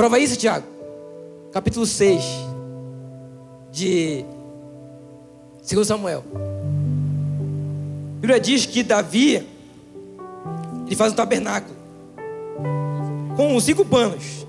Prova 0.00 0.18
isso, 0.18 0.34
Tiago. 0.34 0.66
Capítulo 1.52 1.84
6 1.84 2.24
de 3.70 4.24
Segundo 5.60 5.84
Samuel. 5.84 6.24
A 8.16 8.20
Bíblia 8.22 8.40
diz 8.40 8.64
que 8.64 8.82
Davi 8.82 9.46
ele 10.86 10.96
faz 10.96 11.12
um 11.12 11.16
tabernáculo 11.16 11.76
com 13.36 13.60
cinco 13.60 13.84
panos 13.84 14.46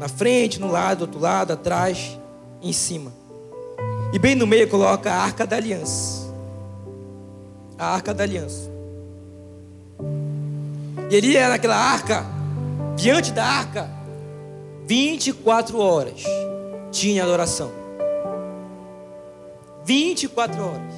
na 0.00 0.08
frente, 0.08 0.58
no 0.58 0.70
lado, 0.70 1.00
do 1.00 1.02
outro 1.02 1.20
lado, 1.20 1.52
atrás 1.52 2.18
em 2.62 2.72
cima. 2.72 3.12
E 4.10 4.18
bem 4.18 4.34
no 4.34 4.46
meio 4.46 4.70
coloca 4.70 5.12
a 5.12 5.16
arca 5.16 5.46
da 5.46 5.56
aliança. 5.56 6.32
A 7.78 7.88
arca 7.88 8.14
da 8.14 8.24
aliança. 8.24 8.70
E 11.10 11.14
ele 11.14 11.26
ia 11.26 11.50
naquela 11.50 11.76
arca, 11.76 12.24
diante 12.96 13.32
da 13.32 13.44
arca, 13.44 13.93
24 14.86 15.78
horas 15.78 16.22
tinha 16.90 17.22
adoração. 17.22 17.70
24 19.84 20.62
horas. 20.62 20.94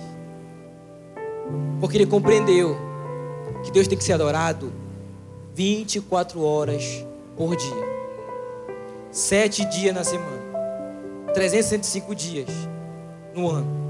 Porque 1.80 1.97
ele 1.97 2.07
compreendeu 2.07 2.76
que 3.64 3.70
Deus 3.70 3.87
tem 3.87 3.97
que 3.97 4.05
ser 4.05 4.14
adorado 4.14 4.72
24 5.55 6.43
horas 6.43 7.05
por 7.37 7.57
dia. 7.57 7.97
Sete 9.11 9.64
dias 9.66 9.95
na 9.95 10.05
semana. 10.05 10.43
365 11.32 12.14
dias 12.14 12.49
no 13.34 13.51
ano. 13.51 13.87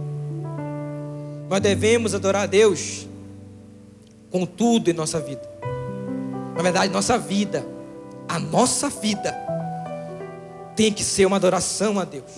Nós 1.49 1.61
devemos 1.61 2.15
adorar 2.15 2.43
a 2.43 2.47
Deus 2.47 3.07
com 4.31 4.45
tudo 4.45 4.91
em 4.91 4.93
nossa 4.93 5.21
vida. 5.21 5.49
Na 6.57 6.63
verdade, 6.63 6.93
nossa 6.93 7.19
vida, 7.19 7.65
a 8.29 8.39
nossa 8.39 8.89
vida, 8.89 9.37
tem 10.77 10.93
que 10.93 11.03
ser 11.03 11.25
uma 11.25 11.37
adoração 11.37 11.99
a 11.99 12.05
Deus. 12.05 12.31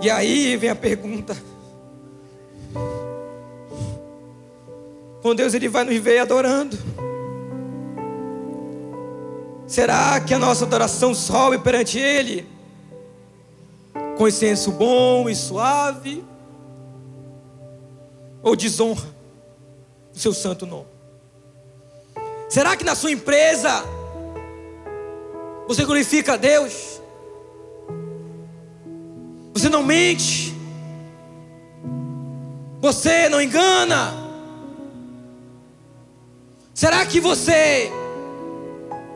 E 0.00 0.10
aí 0.10 0.56
vem 0.56 0.70
a 0.70 0.74
pergunta: 0.74 1.36
com 5.22 5.34
Deus 5.34 5.52
Ele 5.52 5.68
vai 5.68 5.84
nos 5.84 5.96
ver 5.98 6.18
adorando. 6.18 6.78
Será 9.66 10.20
que 10.20 10.32
a 10.32 10.38
nossa 10.38 10.64
adoração 10.64 11.14
sobe 11.14 11.58
perante 11.58 11.98
Ele? 11.98 12.48
Com 14.16 14.26
incenso 14.26 14.72
bom 14.72 15.28
e 15.28 15.34
suave? 15.34 16.24
Ou 18.42 18.54
desonra 18.54 19.06
o 20.14 20.18
seu 20.18 20.32
santo 20.32 20.64
nome? 20.66 20.86
Será 22.48 22.76
que 22.76 22.84
na 22.84 22.94
sua 22.94 23.10
empresa 23.10 23.82
você 25.66 25.84
glorifica 25.84 26.34
a 26.34 26.36
Deus? 26.36 27.00
Você 29.52 29.68
não 29.68 29.82
mente? 29.82 30.54
Você 32.80 33.28
não 33.28 33.40
engana? 33.40 34.12
Será 36.74 37.06
que 37.06 37.20
você 37.20 37.90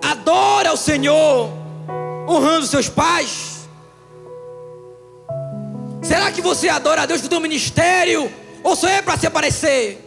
adora 0.02 0.72
o 0.72 0.76
Senhor 0.76 1.50
honrando 2.28 2.66
seus 2.66 2.88
pais? 2.88 3.68
Será 6.02 6.32
que 6.32 6.40
você 6.40 6.68
adora 6.68 7.02
a 7.02 7.06
Deus 7.06 7.20
com 7.20 7.26
o 7.26 7.30
seu 7.30 7.40
ministério? 7.40 8.32
Ou 8.62 8.74
só 8.74 8.88
é 8.88 9.02
para 9.02 9.18
se 9.18 9.26
aparecer? 9.26 10.04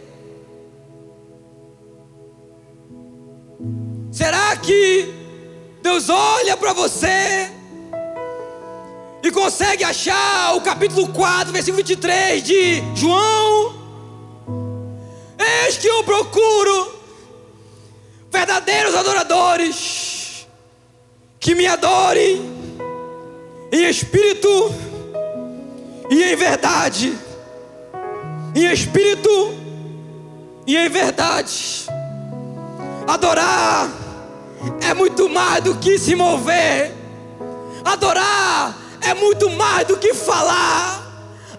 Será 4.11 4.55
que 4.57 5.20
Deus 5.81 6.09
olha 6.09 6.55
para 6.55 6.73
você 6.73 7.51
e 9.23 9.31
consegue 9.31 9.83
achar 9.83 10.55
o 10.55 10.61
capítulo 10.61 11.07
4, 11.09 11.51
versículo 11.51 11.77
23 11.77 12.43
de 12.43 12.83
João? 12.95 13.73
Eis 15.65 15.77
que 15.77 15.87
eu 15.87 16.03
procuro 16.03 16.99
verdadeiros 18.29 18.95
adoradores 18.95 20.47
que 21.39 21.55
me 21.55 21.65
adorem 21.65 22.41
em 23.71 23.89
espírito 23.89 24.73
e 26.09 26.23
em 26.23 26.35
verdade. 26.35 27.17
Em 28.55 28.71
espírito 28.71 29.29
e 30.67 30.77
em 30.77 30.89
verdade. 30.89 31.87
Adorar 33.07 34.00
é 34.81 34.93
muito 34.93 35.29
mais 35.29 35.63
do 35.63 35.75
que 35.75 35.97
se 35.97 36.15
mover. 36.15 36.93
Adorar 37.83 38.77
é 39.01 39.13
muito 39.13 39.49
mais 39.49 39.87
do 39.87 39.97
que 39.97 40.13
falar. 40.13 41.01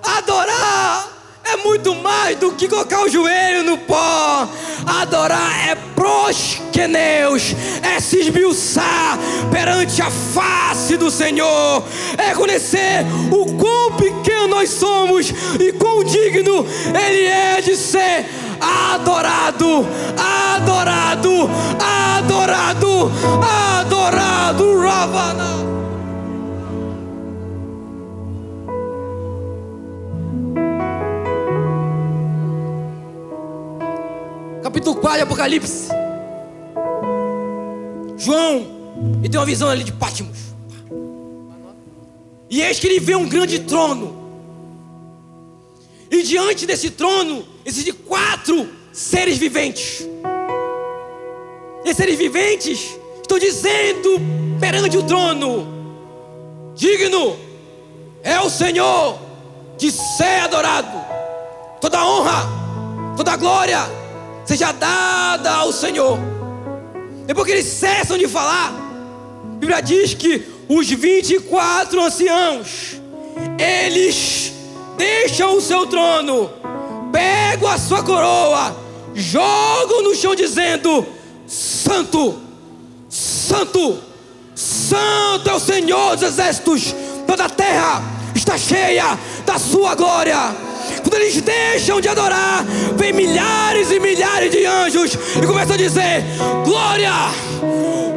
Adorar 0.02 1.08
é 1.44 1.56
muito 1.56 1.94
mais 1.94 2.36
do 2.38 2.52
que 2.52 2.68
colocar 2.68 3.02
o 3.02 3.08
joelho 3.08 3.64
no 3.64 3.78
pó. 3.78 4.48
Adorar 4.86 5.68
é 5.68 5.74
prosqueneus, 5.74 7.54
é 7.82 8.00
se 8.00 8.20
esmiuçar 8.20 9.18
perante 9.50 10.00
a 10.02 10.10
face 10.10 10.96
do 10.96 11.10
Senhor, 11.10 11.84
é 12.18 12.34
conhecer 12.34 13.04
o 13.30 13.52
quão 13.54 13.92
pequeno 13.92 14.48
nós 14.48 14.70
somos 14.70 15.32
e 15.60 15.72
quão 15.72 16.02
digno 16.04 16.66
Ele 16.88 17.26
é 17.26 17.60
de 17.60 17.76
ser 17.76 18.26
adorado, 18.62 19.86
adorado, 20.16 21.50
adorado, 21.80 23.10
adorado, 23.42 24.80
Ravana. 24.80 25.52
capítulo 34.62 34.96
4 34.96 35.18
de 35.18 35.22
Apocalipse. 35.24 35.88
João, 38.16 38.66
ele 39.18 39.28
tem 39.28 39.38
uma 39.38 39.44
visão 39.44 39.68
ali 39.68 39.84
de 39.84 39.92
Pátimos. 39.92 40.38
E 42.48 42.62
eis 42.62 42.78
que 42.78 42.86
ele 42.86 43.00
vê 43.00 43.14
um 43.14 43.28
grande 43.28 43.60
trono. 43.60 44.16
E 46.10 46.22
diante 46.22 46.66
desse 46.66 46.90
trono 46.90 47.44
existem 47.64 47.94
quatro 47.94 48.68
seres 48.92 49.38
viventes. 49.38 50.06
E 51.84 51.88
esses 51.88 51.96
seres 51.96 52.18
viventes 52.18 52.96
estão 53.20 53.38
dizendo 53.38 54.20
perante 54.60 54.96
o 54.96 55.02
trono: 55.02 56.72
Digno 56.74 57.36
é 58.22 58.40
o 58.40 58.50
Senhor 58.50 59.18
de 59.76 59.90
ser 59.90 60.42
adorado. 60.44 61.00
Toda 61.80 62.04
honra, 62.06 62.46
toda 63.16 63.36
glória 63.36 63.80
seja 64.44 64.72
dada 64.72 65.50
ao 65.50 65.72
Senhor. 65.72 66.18
Depois 67.26 67.46
que 67.46 67.52
eles 67.52 67.66
cessam 67.66 68.18
de 68.18 68.28
falar, 68.28 68.72
a 69.44 69.56
Bíblia 69.56 69.80
diz 69.80 70.14
que 70.14 70.44
os 70.68 70.88
24 70.88 72.00
anciãos, 72.00 73.00
eles 73.58 74.52
deixam 74.96 75.56
o 75.56 75.60
seu 75.60 75.86
trono, 75.86 76.50
pegam 77.12 77.68
a 77.68 77.78
sua 77.78 78.02
coroa, 78.02 78.74
jogam 79.14 80.02
no 80.02 80.14
chão, 80.14 80.34
dizendo: 80.34 81.06
Santo, 81.46 82.38
Santo, 83.08 83.98
Santo 84.54 85.50
é 85.50 85.54
o 85.54 85.60
Senhor 85.60 86.16
dos 86.16 86.22
exércitos, 86.22 86.94
toda 87.26 87.44
a 87.44 87.50
terra 87.50 88.02
está 88.34 88.56
cheia 88.56 89.18
da 89.44 89.58
sua 89.58 89.94
glória. 89.94 90.36
Quando 91.02 91.14
eles 91.14 91.40
deixam 91.40 92.00
de 92.00 92.08
adorar, 92.08 92.64
vem 92.96 93.12
milhares 93.12 93.90
e 93.90 94.00
milhares 94.00 94.50
de 94.50 94.64
anjos 94.64 95.16
e 95.40 95.46
começam 95.46 95.74
a 95.74 95.78
dizer: 95.78 96.24
glória, 96.64 97.12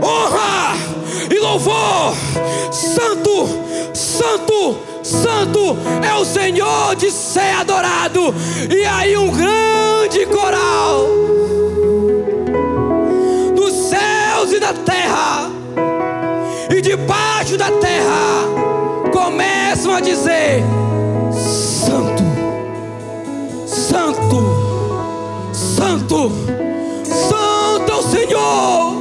honra 0.02 0.76
e 1.30 1.40
louvor. 1.40 2.16
Santo, 2.72 3.48
santo, 3.94 4.78
santo 5.06 5.78
é 6.04 6.14
o 6.16 6.26
Senhor 6.26 6.96
de 6.96 7.12
ser 7.12 7.60
adorado. 7.60 8.34
E 8.70 8.84
aí 8.86 9.16
um 9.16 9.30
grande 9.30 10.26
coral 10.26 11.08
dos 13.56 13.74
céus 13.90 14.52
e 14.52 14.60
da 14.60 14.74
terra 14.74 15.52
e 16.76 16.82
debaixo 16.82 17.58
da 17.58 17.70
terra 17.72 18.46
começam 19.14 19.94
a 19.94 20.02
dizer: 20.02 20.64
Santo, 21.32 22.24
Santo, 25.54 26.32
Santo 27.12 27.92
é 27.92 27.96
o 27.96 28.02
Senhor, 28.02 28.96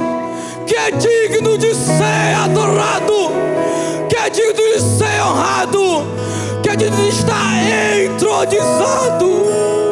que 0.67 0.75
é 0.75 0.91
digno 0.91 1.57
de 1.57 1.73
ser 1.73 2.35
adorado, 2.43 3.31
é 4.25 4.29
digno 4.29 4.53
de 4.53 4.79
ser 4.79 5.21
honrado, 5.21 6.03
que 6.63 6.69
é 6.69 6.75
digno 6.75 6.97
de 6.97 7.09
estar 7.09 8.03
entronizado. 8.03 9.84